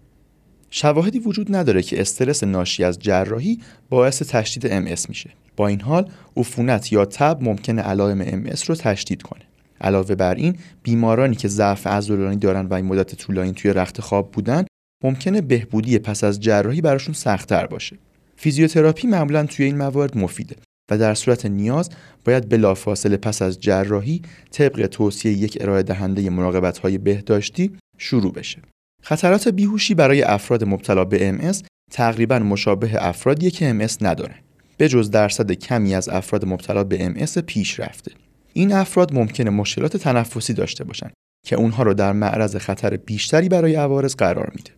شواهدی 0.70 1.20
وجود 1.20 1.56
نداره 1.56 1.82
که 1.82 2.02
استرس 2.02 2.44
ناشی 2.44 2.84
از 2.84 3.00
جراحی 3.00 3.60
باعث 3.90 4.22
تشدید 4.22 4.72
ام 4.72 4.84
میشه. 4.84 5.30
با 5.56 5.68
این 5.68 5.82
حال 5.82 6.10
عفونت 6.38 6.92
یا 6.92 7.06
تب 7.06 7.38
ممکنه 7.42 7.82
علائم 7.82 8.22
ام 8.22 8.50
رو 8.68 8.76
تشدید 8.76 9.22
کنه. 9.22 9.42
علاوه 9.82 10.16
بر 10.16 10.36
این 10.36 10.58
بیمارانی 10.84 11.36
که 11.36 11.48
ضعف 11.48 11.88
عضلانی 11.88 12.36
دارن 12.36 12.66
و 12.66 12.74
این 12.74 12.86
مدت 12.86 13.16
طولانی 13.16 13.52
توی 13.52 13.74
رخت 13.74 14.02
خواب 14.02 14.32
بودن 14.32 14.66
ممکنه 15.04 15.42
بهبودی 15.42 16.00
پس 16.00 16.24
از 16.24 16.40
جراحی 16.40 16.82
براشون 16.82 17.14
سختتر 17.14 17.68
باشه. 17.68 17.98
فیزیوتراپی 18.38 19.08
معمولا 19.08 19.46
توی 19.46 19.66
این 19.66 19.78
موارد 19.78 20.18
مفیده 20.18 20.56
و 20.92 20.98
در 20.98 21.14
صورت 21.14 21.46
نیاز 21.46 21.90
باید 22.26 22.50
بلافاصله 22.50 23.18
پس 23.18 23.42
از 23.42 23.60
جراحی 23.60 24.22
طبق 24.52 24.88
توصیه 24.88 25.32
یک 25.32 25.58
ارائه 25.62 25.84
دهنده 25.84 26.30
مراقبت 26.30 26.78
های 26.78 26.98
بهداشتی 26.98 27.72
شروع 27.98 28.34
بشه. 28.34 28.62
خطرات 29.04 29.48
بیهوشی 29.48 29.94
برای 29.94 30.22
افراد 30.22 30.64
مبتلا 30.64 31.06
به 31.06 31.38
MS 31.38 31.58
تقریبا 31.92 32.40
مشابه 32.40 33.08
افرادی 33.08 33.52
که 33.52 33.88
MS 33.88 34.02
ندارن. 34.02 34.36
به 34.78 34.90
جز 34.90 35.12
درصد 35.12 35.52
کمی 35.52 35.96
از 35.96 36.10
افراد 36.10 36.46
مبتلا 36.46 36.84
به 36.84 37.14
MS 37.26 37.38
پیش 37.38 37.80
رفته. 37.80 38.12
این 38.54 38.74
افراد 38.74 39.14
ممکنه 39.14 39.50
مشکلات 39.50 39.98
تنفسی 39.98 40.54
داشته 40.54 40.84
باشند 40.84 41.14
که 41.46 41.56
اونها 41.56 41.84
رو 41.84 41.94
در 41.94 42.14
معرض 42.14 42.56
خطر 42.56 42.98
بیشتری 42.98 43.50
برای 43.50 43.76
عوارض 43.76 44.16
قرار 44.16 44.52
میده. 44.56 44.72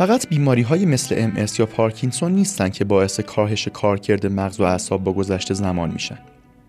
فقط 0.00 0.28
بیماری 0.28 0.62
های 0.62 0.86
مثل 0.86 1.14
ام 1.18 1.46
یا 1.58 1.66
پارکینسون 1.66 2.32
نیستن 2.32 2.68
که 2.68 2.84
باعث 2.84 3.20
کاهش 3.20 3.68
کارکرد 3.68 4.26
مغز 4.26 4.60
و 4.60 4.62
اعصاب 4.62 5.04
با 5.04 5.12
گذشت 5.12 5.52
زمان 5.52 5.90
میشن. 5.90 6.18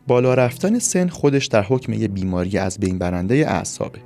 بالا 0.08 0.34
رفتن 0.34 0.80
سن 0.80 1.08
خودش 1.08 1.46
در 1.46 1.64
حکم 1.64 1.94
یه 1.94 2.08
بیماری 2.08 2.58
از 2.58 2.80
بین 2.80 2.98
برنده 2.98 3.36
اعصابه. 3.36 4.00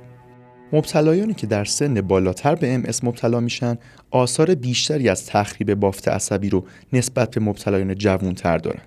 مبتلایانی 0.72 1.34
که 1.34 1.46
در 1.46 1.64
سن 1.64 2.00
بالاتر 2.00 2.54
به 2.54 2.74
ام 2.74 2.82
مبتلا 3.02 3.40
میشن 3.40 3.78
آثار 4.10 4.54
بیشتری 4.54 5.08
از 5.08 5.26
تخریب 5.26 5.74
بافت 5.74 6.08
عصبی 6.08 6.50
رو 6.50 6.64
نسبت 6.92 7.30
به 7.30 7.40
مبتلایان 7.40 7.94
جوانتر 7.94 8.58
دارن. 8.58 8.82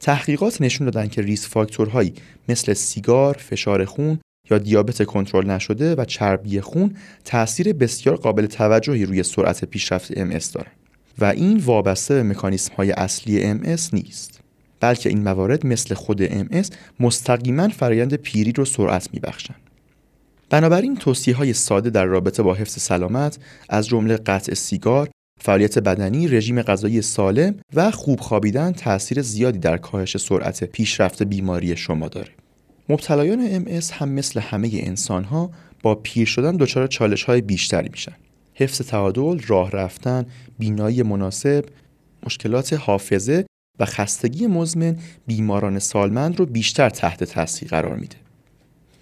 تحقیقات 0.00 0.60
نشون 0.60 0.84
دادن 0.84 1.08
که 1.08 1.22
ریس 1.22 1.48
فاکتورهایی 1.48 2.14
مثل 2.48 2.72
سیگار، 2.72 3.34
فشار 3.34 3.84
خون 3.84 4.18
یا 4.50 4.58
دیابت 4.58 5.04
کنترل 5.04 5.50
نشده 5.50 5.94
و 5.94 6.04
چربی 6.04 6.60
خون 6.60 6.94
تاثیر 7.24 7.72
بسیار 7.72 8.16
قابل 8.16 8.46
توجهی 8.46 9.06
روی 9.06 9.22
سرعت 9.22 9.64
پیشرفت 9.64 10.12
MS 10.12 10.52
داره 10.52 10.70
و 11.18 11.24
این 11.24 11.58
وابسته 11.58 12.14
به 12.14 12.22
مکانیسم 12.22 12.74
های 12.74 12.90
اصلی 12.90 13.54
MS 13.54 13.92
نیست 13.92 14.40
بلکه 14.80 15.08
این 15.08 15.22
موارد 15.22 15.66
مثل 15.66 15.94
خود 15.94 16.26
MS 16.26 16.66
مستقیما 17.00 17.68
فرایند 17.68 18.14
پیری 18.14 18.52
رو 18.52 18.64
سرعت 18.64 19.08
میبخشند 19.12 19.60
بنابراین 20.50 20.96
توصیه 20.96 21.34
های 21.36 21.52
ساده 21.52 21.90
در 21.90 22.04
رابطه 22.04 22.42
با 22.42 22.54
حفظ 22.54 22.78
سلامت 22.82 23.38
از 23.68 23.86
جمله 23.86 24.16
قطع 24.16 24.54
سیگار، 24.54 25.08
فعالیت 25.40 25.78
بدنی، 25.78 26.28
رژیم 26.28 26.62
غذایی 26.62 27.02
سالم 27.02 27.54
و 27.74 27.90
خوب 27.90 28.20
خوابیدن 28.20 28.72
تاثیر 28.72 29.22
زیادی 29.22 29.58
در 29.58 29.76
کاهش 29.76 30.16
سرعت 30.16 30.64
پیشرفت 30.64 31.22
بیماری 31.22 31.76
شما 31.76 32.08
داره. 32.08 32.45
مبتلایان 32.88 33.64
MS 33.64 33.92
هم 33.92 34.08
مثل 34.08 34.40
همه 34.40 34.70
انسان 34.72 35.24
ها 35.24 35.50
با 35.82 35.94
پیر 35.94 36.26
شدن 36.26 36.56
دچار 36.56 36.86
چالش 36.86 37.24
های 37.24 37.40
بیشتری 37.40 37.88
میشن. 37.88 38.12
حفظ 38.54 38.80
تعادل، 38.80 39.38
راه 39.46 39.70
رفتن، 39.70 40.26
بینایی 40.58 41.02
مناسب، 41.02 41.64
مشکلات 42.26 42.72
حافظه 42.72 43.46
و 43.78 43.84
خستگی 43.84 44.46
مزمن 44.46 44.96
بیماران 45.26 45.78
سالمند 45.78 46.38
رو 46.38 46.46
بیشتر 46.46 46.90
تحت 46.90 47.24
تاثیر 47.24 47.68
قرار 47.68 47.96
میده. 47.96 48.16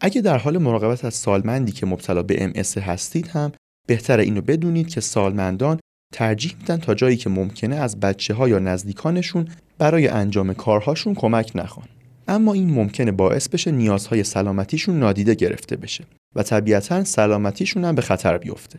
اگه 0.01 0.21
در 0.21 0.39
حال 0.39 0.59
مراقبت 0.59 1.05
از 1.05 1.15
سالمندی 1.15 1.73
که 1.73 1.87
مبتلا 1.87 2.23
به 2.23 2.53
MS 2.53 2.79
هستید 2.79 3.27
هم 3.27 3.53
بهتر 3.89 4.19
اینو 4.19 4.41
بدونید 4.41 4.89
که 4.89 5.01
سالمندان 5.01 5.81
ترجیح 6.13 6.57
میدن 6.61 6.77
تا 6.77 6.95
جایی 6.95 7.17
که 7.17 7.31
ممکنه 7.31 7.77
از 7.77 8.01
بچه 8.01 8.35
ها 8.35 8.49
یا 8.49 8.59
نزدیکانشون 8.59 9.49
برای 9.79 10.09
انجام 10.09 10.55
کارهاشون 10.55 11.15
کمک 11.15 11.53
نخوان. 11.55 11.87
اما 12.29 12.53
این 12.53 12.71
ممکنه 12.71 13.13
باعث 13.13 13.49
بشه 13.49 13.71
نیازهای 13.71 14.25
سلامتیشون 14.25 14.99
نادیده 14.99 15.35
گرفته 15.35 15.77
بشه 15.77 16.05
و 16.35 16.43
طبیعتا 16.43 17.05
سلامتیشون 17.05 17.85
هم 17.85 17.95
به 17.95 18.03
خطر 18.03 18.39
بیفته. 18.39 18.79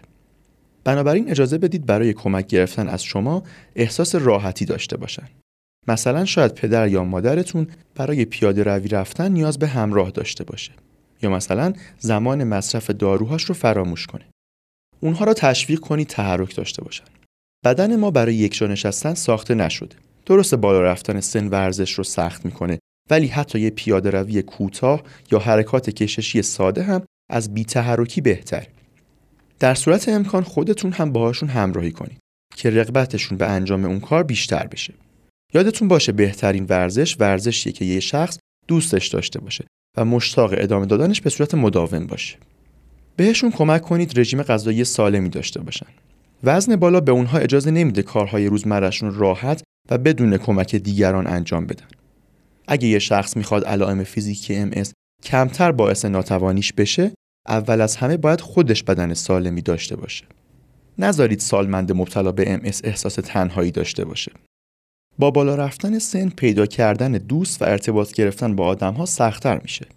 بنابراین 0.84 1.30
اجازه 1.30 1.58
بدید 1.58 1.86
برای 1.86 2.14
کمک 2.14 2.48
گرفتن 2.48 2.88
از 2.88 3.04
شما 3.04 3.44
احساس 3.76 4.16
راحتی 4.16 4.66
داشته 4.66 4.98
باشن. 4.98 5.28
مثلا 5.88 6.26
شاید 6.26 6.54
پدر 6.54 6.88
یا 6.88 7.04
مادرتون 7.04 7.68
برای 7.96 8.26
پیاده 8.26 8.64
روی 8.64 8.88
رفتن 8.88 9.32
نیاز 9.32 9.60
به 9.60 9.68
همراه 9.68 10.12
داشته 10.12 10.44
باشه 10.44 10.72
یا 11.22 11.30
مثلا 11.30 11.74
زمان 12.00 12.44
مصرف 12.44 12.90
داروهاش 12.90 13.44
رو 13.44 13.56
فراموش 13.56 14.08
کنه. 14.08 14.26
اونها 15.00 15.26
را 15.26 15.34
تشویق 15.34 15.80
کنید 15.80 16.08
تحرک 16.08 16.56
داشته 16.56 16.84
باشن. 16.84 17.04
بدن 17.66 17.96
ما 17.96 18.12
برای 18.12 18.36
یک 18.36 18.64
نشستن 18.64 19.14
ساخته 19.14 19.56
نشده. 19.56 19.96
درست 20.26 20.56
بالا 20.56 20.82
رفتن 20.82 21.20
سن 21.20 21.48
ورزش 21.48 21.94
رو 21.94 22.04
سخت 22.04 22.46
می‌کنه 22.46 22.80
ولی 23.10 23.28
حتی 23.28 23.60
یه 23.60 23.70
پیاده 23.70 24.10
روی 24.10 24.42
کوتاه 24.42 25.04
یا 25.32 25.40
حرکات 25.40 25.90
کششی 25.90 26.42
ساده 26.42 26.84
هم 26.84 27.02
از 27.32 27.54
بیتحرکی 27.54 28.22
بهتر. 28.22 28.68
در 29.60 29.76
صورت 29.76 30.10
امکان 30.10 30.44
خودتون 30.44 30.92
هم 30.92 31.12
باهاشون 31.12 31.50
همراهی 31.50 31.92
کنید 31.92 32.20
که 32.56 32.70
رغبتشون 32.70 33.38
به 33.38 33.48
انجام 33.48 33.86
اون 33.86 34.00
کار 34.00 34.24
بیشتر 34.24 34.68
بشه. 34.68 34.94
یادتون 35.54 35.88
باشه 35.88 36.12
بهترین 36.12 36.66
ورزش 36.70 37.16
ورزشیه 37.20 37.74
که 37.74 37.86
یه 37.86 38.00
شخص 38.00 38.38
دوستش 38.68 39.08
داشته 39.08 39.40
باشه 39.40 39.66
و 39.98 40.06
مشتاق 40.06 40.54
ادامه 40.58 40.86
دادنش 40.86 41.22
به 41.22 41.30
صورت 41.30 41.56
مداوم 41.56 42.08
باشه. 42.08 42.38
بهشون 43.16 43.52
کمک 43.52 43.82
کنید 43.82 44.20
رژیم 44.20 44.44
غذایی 44.44 44.84
سالمی 44.84 45.30
داشته 45.30 45.62
باشن. 45.62 45.88
وزن 46.44 46.76
بالا 46.76 47.00
به 47.00 47.12
اونها 47.12 47.38
اجازه 47.38 47.72
نمیده 47.72 48.04
کارهای 48.04 48.48
روزمرهشون 48.48 49.14
راحت 49.14 49.64
و 49.90 49.98
بدون 49.98 50.38
کمک 50.38 50.76
دیگران 50.76 51.28
انجام 51.28 51.66
بدن. 51.66 51.88
اگه 52.68 52.88
یه 52.88 53.00
شخص 53.00 53.38
می‌خواد 53.38 53.64
علائم 53.64 54.04
فیزیکی 54.04 54.72
MS 54.72 54.90
کمتر 55.24 55.72
باعث 55.72 56.06
ناتوانیش 56.06 56.74
بشه 56.74 57.12
اول 57.48 57.82
از 57.82 57.96
همه 57.96 58.18
باید 58.18 58.42
خودش 58.42 58.84
بدن 58.84 59.14
سالمی 59.14 59.62
داشته 59.62 59.96
باشه. 59.96 60.26
نذارید 60.98 61.40
سالمند 61.40 61.92
مبتلا 61.92 62.32
به 62.32 62.58
MS 62.58 62.82
احساس 62.84 63.16
تنهایی 63.16 63.72
داشته 63.72 64.06
باشه. 64.06 64.32
با 65.20 65.32
بالا 65.32 65.56
رفتن 65.56 66.00
سن 66.00 66.30
پیدا 66.30 66.66
کردن 66.66 67.12
دوست 67.12 67.62
و 67.62 67.66
ارتباط 67.66 68.14
گرفتن 68.14 68.56
با 68.56 68.66
آدم 68.66 68.94
ها 68.94 69.06
سختتر 69.06 69.60
میشه. 69.62 69.88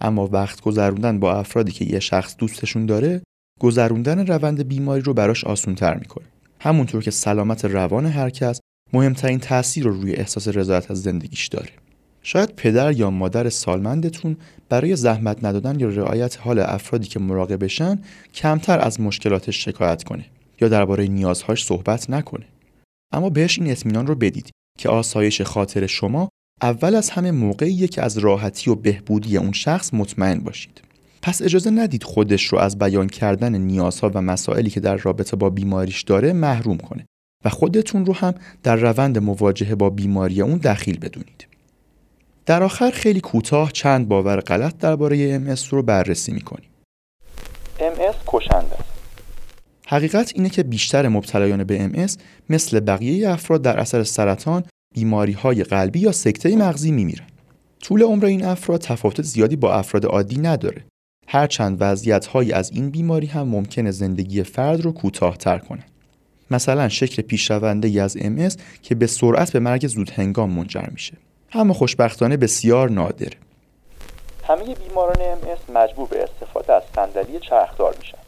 اما 0.00 0.26
وقت 0.26 0.60
گذروندن 0.60 1.20
با 1.20 1.32
افرادی 1.32 1.72
که 1.72 1.84
یه 1.84 2.00
شخص 2.00 2.36
دوستشون 2.38 2.86
داره 2.86 3.22
گذروندن 3.60 4.26
روند 4.26 4.68
بیماری 4.68 5.02
رو 5.02 5.14
براش 5.14 5.44
آسونتر 5.44 5.94
می‌کنه. 5.94 6.26
همونطور 6.60 7.02
که 7.02 7.10
سلامت 7.10 7.64
روان 7.64 8.06
هر 8.06 8.30
کس 8.30 8.60
مهمترین 8.92 9.38
تاثیر 9.38 9.84
رو 9.84 10.00
روی 10.00 10.14
احساس 10.14 10.48
رضایت 10.48 10.90
از 10.90 11.02
زندگیش 11.02 11.46
داره. 11.46 11.70
شاید 12.26 12.54
پدر 12.56 12.92
یا 12.92 13.10
مادر 13.10 13.48
سالمندتون 13.48 14.36
برای 14.68 14.96
زحمت 14.96 15.44
ندادن 15.44 15.80
یا 15.80 15.88
رعایت 15.88 16.38
حال 16.40 16.58
افرادی 16.58 17.06
که 17.06 17.20
مراقبشن 17.20 17.98
کمتر 18.34 18.80
از 18.80 19.00
مشکلاتش 19.00 19.64
شکایت 19.64 20.04
کنه 20.04 20.24
یا 20.60 20.68
درباره 20.68 21.06
نیازهاش 21.06 21.64
صحبت 21.64 22.10
نکنه 22.10 22.44
اما 23.12 23.30
بهش 23.30 23.58
این 23.58 23.70
اطمینان 23.70 24.06
رو 24.06 24.14
بدید 24.14 24.50
که 24.78 24.88
آسایش 24.88 25.42
خاطر 25.42 25.86
شما 25.86 26.28
اول 26.62 26.94
از 26.94 27.10
همه 27.10 27.30
موقعیه 27.30 27.88
که 27.88 28.02
از 28.02 28.18
راحتی 28.18 28.70
و 28.70 28.74
بهبودی 28.74 29.36
اون 29.36 29.52
شخص 29.52 29.94
مطمئن 29.94 30.40
باشید 30.40 30.80
پس 31.22 31.42
اجازه 31.42 31.70
ندید 31.70 32.02
خودش 32.02 32.44
رو 32.44 32.58
از 32.58 32.78
بیان 32.78 33.06
کردن 33.06 33.54
نیازها 33.54 34.10
و 34.14 34.22
مسائلی 34.22 34.70
که 34.70 34.80
در 34.80 34.96
رابطه 34.96 35.36
با 35.36 35.50
بیماریش 35.50 36.02
داره 36.02 36.32
محروم 36.32 36.78
کنه 36.78 37.06
و 37.44 37.48
خودتون 37.48 38.06
رو 38.06 38.14
هم 38.14 38.34
در 38.62 38.76
روند 38.76 39.18
مواجهه 39.18 39.74
با 39.74 39.90
بیماری 39.90 40.42
اون 40.42 40.58
دخیل 40.58 40.98
بدونید. 40.98 41.45
در 42.46 42.62
آخر 42.62 42.90
خیلی 42.90 43.20
کوتاه 43.20 43.72
چند 43.72 44.08
باور 44.08 44.40
غلط 44.40 44.78
درباره 44.78 45.38
MS 45.38 45.68
رو 45.68 45.82
بررسی 45.82 46.32
می‌کنیم. 46.32 46.68
MS 47.78 48.16
کشنده 48.26 48.74
است. 48.74 48.96
حقیقت 49.86 50.32
اینه 50.34 50.48
که 50.48 50.62
بیشتر 50.62 51.08
مبتلایان 51.08 51.64
به 51.64 51.88
MS 51.88 52.12
مثل 52.50 52.80
بقیه 52.80 53.30
افراد 53.30 53.62
در 53.62 53.80
اثر 53.80 54.02
سرطان، 54.02 54.64
بیماری 54.94 55.32
های 55.32 55.64
قلبی 55.64 55.98
یا 56.00 56.12
سکته 56.12 56.56
مغزی 56.56 56.90
میمیرن. 56.90 57.26
طول 57.82 58.02
عمر 58.02 58.24
این 58.24 58.44
افراد 58.44 58.80
تفاوت 58.80 59.22
زیادی 59.22 59.56
با 59.56 59.74
افراد 59.74 60.06
عادی 60.06 60.38
نداره. 60.38 60.84
هرچند 61.28 61.76
وضعیت 61.80 62.26
های 62.26 62.52
از 62.52 62.70
این 62.70 62.90
بیماری 62.90 63.26
هم 63.26 63.48
ممکنه 63.48 63.90
زندگی 63.90 64.42
فرد 64.42 64.80
رو 64.80 64.92
کوتاهتر 64.92 65.58
کنه. 65.58 65.84
مثلا 66.50 66.88
شکل 66.88 67.22
پیشرونده 67.22 68.02
از 68.02 68.18
MS 68.18 68.56
که 68.82 68.94
به 68.94 69.06
سرعت 69.06 69.52
به 69.52 69.60
مرگ 69.60 69.86
زود 69.86 70.10
هنگام 70.10 70.50
منجر 70.50 70.88
میشه. 70.92 71.12
اما 71.60 71.74
خوشبختانه 71.74 72.36
بسیار 72.36 72.90
نادر. 72.90 73.32
همه 74.48 74.74
بیماران 74.74 75.16
MS 75.16 75.70
مجبور 75.74 76.08
به 76.08 76.22
استفاده 76.22 76.72
از 76.72 76.82
صندلی 76.96 77.38
چرخدار 77.38 77.96
میشن. 78.00 78.18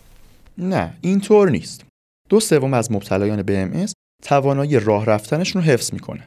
نه 0.59 0.95
اینطور 1.01 1.51
نیست. 1.51 1.85
دو 2.29 2.41
سوم 2.41 2.75
از 2.75 2.93
مبتلایان 2.93 3.43
به 3.43 3.71
MS 3.73 3.93
توانایی 4.25 4.81
راه 4.81 5.05
رفتنشون 5.05 5.63
رو 5.63 5.69
حفظ 5.69 5.93
می‌کنن 5.93 6.27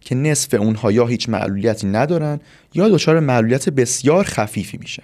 که 0.00 0.14
نصف 0.14 0.54
اونها 0.54 0.92
یا 0.92 1.06
هیچ 1.06 1.28
معلولیتی 1.28 1.86
ندارن 1.86 2.40
یا 2.74 2.88
دچار 2.88 3.20
معلولیت 3.20 3.68
بسیار 3.68 4.24
خفیفی 4.24 4.78
میشن. 4.78 5.02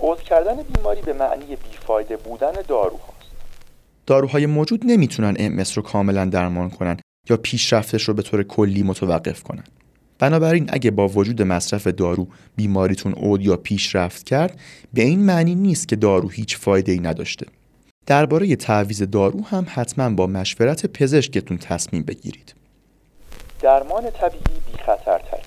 عوض 0.00 0.18
کردن 0.18 0.62
بیماری 0.62 1.02
به 1.02 1.12
معنی 1.12 1.56
بیفایده 1.56 2.16
بودن 2.16 2.52
داروهاست. 2.68 3.14
داروهای 4.06 4.46
موجود 4.46 4.82
نمی‌تونن 4.86 5.62
MS 5.62 5.72
رو 5.72 5.82
کاملا 5.82 6.24
درمان 6.24 6.70
کنن 6.70 6.96
یا 7.30 7.36
پیشرفتش 7.36 8.02
رو 8.02 8.14
به 8.14 8.22
طور 8.22 8.42
کلی 8.42 8.82
متوقف 8.82 9.42
کنن. 9.42 9.64
بنابراین 10.18 10.66
اگه 10.72 10.90
با 10.90 11.08
وجود 11.08 11.42
مصرف 11.42 11.86
دارو 11.86 12.26
بیماریتون 12.56 13.12
عود 13.12 13.42
یا 13.42 13.56
پیشرفت 13.56 14.26
کرد 14.26 14.60
به 14.94 15.02
این 15.02 15.20
معنی 15.20 15.54
نیست 15.54 15.88
که 15.88 15.96
دارو 15.96 16.28
هیچ 16.28 16.56
فایده 16.56 16.92
ای 16.92 17.00
نداشته. 17.00 17.46
درباره 18.06 18.56
تعویز 18.56 19.02
دارو 19.02 19.44
هم 19.44 19.66
حتما 19.68 20.10
با 20.10 20.26
مشورت 20.26 20.86
پزشکتون 20.86 21.58
تصمیم 21.58 22.02
بگیرید. 22.02 22.54
درمان 23.60 24.10
طبیعی 24.10 24.60
بی 24.66 24.78
خطرتر. 24.86 25.38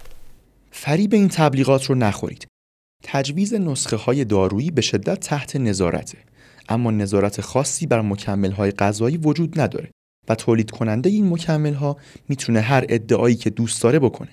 فریب 0.71 1.13
این 1.13 1.27
تبلیغات 1.27 1.86
رو 1.86 1.95
نخورید. 1.95 2.47
تجویز 3.03 3.53
نسخه 3.53 3.95
های 3.95 4.25
دارویی 4.25 4.71
به 4.71 4.82
شدت 4.82 5.19
تحت 5.19 5.56
نظارته 5.56 6.17
اما 6.69 6.91
نظارت 6.91 7.41
خاصی 7.41 7.88
بر 7.88 8.01
مکمل 8.01 8.51
های 8.51 8.71
غذایی 8.71 9.17
وجود 9.17 9.60
نداره 9.60 9.89
و 10.30 10.36
تولید 10.36 10.71
کننده 10.71 11.10
این 11.10 11.30
مکمل 11.30 11.73
ها 11.73 11.97
می‌تونه 12.30 12.60
هر 12.60 12.86
ادعایی 12.89 13.36
که 13.36 13.49
دوست 13.49 13.84
داره 13.84 13.99
بکنه 13.99 14.30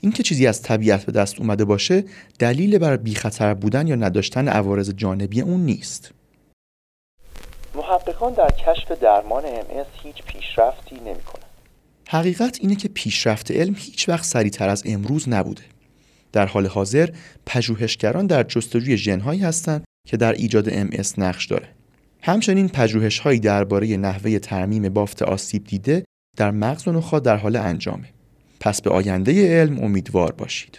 اینکه 0.00 0.22
چیزی 0.22 0.46
از 0.46 0.62
طبیعت 0.62 1.04
به 1.04 1.12
دست 1.12 1.40
اومده 1.40 1.64
باشه 1.64 2.04
دلیل 2.38 2.78
بر 2.78 2.96
بی 2.96 3.14
خطر 3.14 3.54
بودن 3.54 3.86
یا 3.86 3.96
نداشتن 3.96 4.48
عوارض 4.48 4.90
جانبی 4.90 5.40
اون 5.40 5.60
نیست 5.60 6.12
محققان 7.74 8.32
در 8.32 8.50
کشف 8.50 8.92
درمان 8.92 9.42
MS 9.42 10.02
هیچ 10.02 10.22
پیشرفتی 10.22 10.94
نمی‌کنن. 10.94 11.44
حقیقت 12.08 12.58
اینه 12.60 12.74
که 12.74 12.88
پیشرفت 12.88 13.50
علم 13.50 13.74
هیچ 13.78 14.08
وقت 14.08 14.24
سریعتر 14.24 14.68
از 14.68 14.82
امروز 14.86 15.28
نبوده 15.28 15.62
در 16.32 16.46
حال 16.46 16.66
حاضر 16.66 17.08
پژوهشگران 17.46 18.26
در 18.26 18.42
جستجوی 18.42 18.96
ژنهایی 18.96 19.40
هستند 19.40 19.84
که 20.08 20.16
در 20.16 20.32
ایجاد 20.32 20.90
MS 20.90 21.18
نقش 21.18 21.46
داره. 21.46 21.68
همچنین 22.22 22.68
پژوهش‌هایی 22.68 23.40
درباره 23.40 23.96
نحوه 23.96 24.38
ترمیم 24.38 24.88
بافت 24.88 25.22
آسیب 25.22 25.64
دیده 25.64 26.04
در 26.36 26.50
مغز 26.50 26.88
و 26.88 26.92
نخاع 26.92 27.20
در 27.20 27.36
حال 27.36 27.56
انجامه. 27.56 28.08
پس 28.60 28.82
به 28.82 28.90
آینده 28.90 29.60
علم 29.60 29.78
امیدوار 29.84 30.32
باشید. 30.32 30.78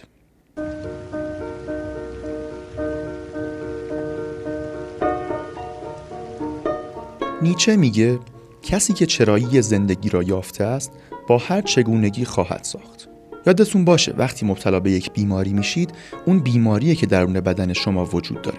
نیچه 7.42 7.76
میگه 7.76 8.18
کسی 8.62 8.92
که 8.92 9.06
چرایی 9.06 9.62
زندگی 9.62 10.08
را 10.08 10.22
یافته 10.22 10.64
است 10.64 10.92
با 11.28 11.38
هر 11.38 11.60
چگونگی 11.60 12.24
خواهد 12.24 12.64
ساخت. 12.64 13.10
یادتون 13.46 13.84
باشه 13.84 14.14
وقتی 14.18 14.46
مبتلا 14.46 14.80
به 14.80 14.90
یک 14.90 15.12
بیماری 15.12 15.52
میشید 15.52 15.90
اون 16.26 16.38
بیماریه 16.38 16.94
که 16.94 17.06
درون 17.06 17.32
بدن 17.32 17.72
شما 17.72 18.04
وجود 18.04 18.42
داره 18.42 18.58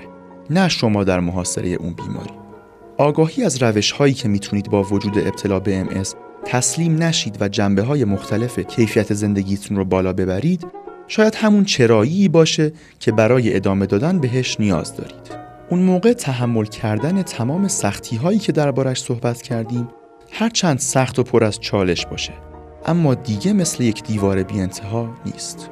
نه 0.49 0.69
شما 0.69 1.03
در 1.03 1.19
محاصره 1.19 1.69
اون 1.69 1.93
بیماری 1.93 2.33
آگاهی 2.97 3.43
از 3.43 3.63
روش 3.63 3.91
هایی 3.91 4.13
که 4.13 4.27
می‌تونید 4.27 4.69
با 4.69 4.83
وجود 4.83 5.17
ابتلا 5.17 5.59
به 5.59 5.83
MS 5.83 6.15
تسلیم 6.45 7.03
نشید 7.03 7.37
و 7.39 7.47
جنبه 7.47 7.81
های 7.81 8.05
مختلف 8.05 8.59
کیفیت 8.59 9.13
زندگیتون 9.13 9.77
رو 9.77 9.85
بالا 9.85 10.13
ببرید 10.13 10.67
شاید 11.07 11.35
همون 11.35 11.65
چرایی 11.65 12.27
باشه 12.27 12.71
که 12.99 13.11
برای 13.11 13.55
ادامه 13.55 13.85
دادن 13.85 14.19
بهش 14.19 14.59
نیاز 14.59 14.95
دارید. 14.95 15.31
اون 15.69 15.79
موقع 15.79 16.13
تحمل 16.13 16.65
کردن 16.65 17.23
تمام 17.23 17.67
سختی 17.67 18.15
هایی 18.15 18.39
که 18.39 18.51
دربارش 18.51 19.01
صحبت 19.01 19.41
کردیم 19.41 19.87
هرچند 20.31 20.79
سخت 20.79 21.19
و 21.19 21.23
پر 21.23 21.43
از 21.43 21.59
چالش 21.59 22.05
باشه 22.05 22.33
اما 22.85 23.13
دیگه 23.13 23.53
مثل 23.53 23.83
یک 23.83 24.03
دیوار 24.03 24.43
بی 24.43 24.59
انتها 24.59 25.09
نیست. 25.25 25.69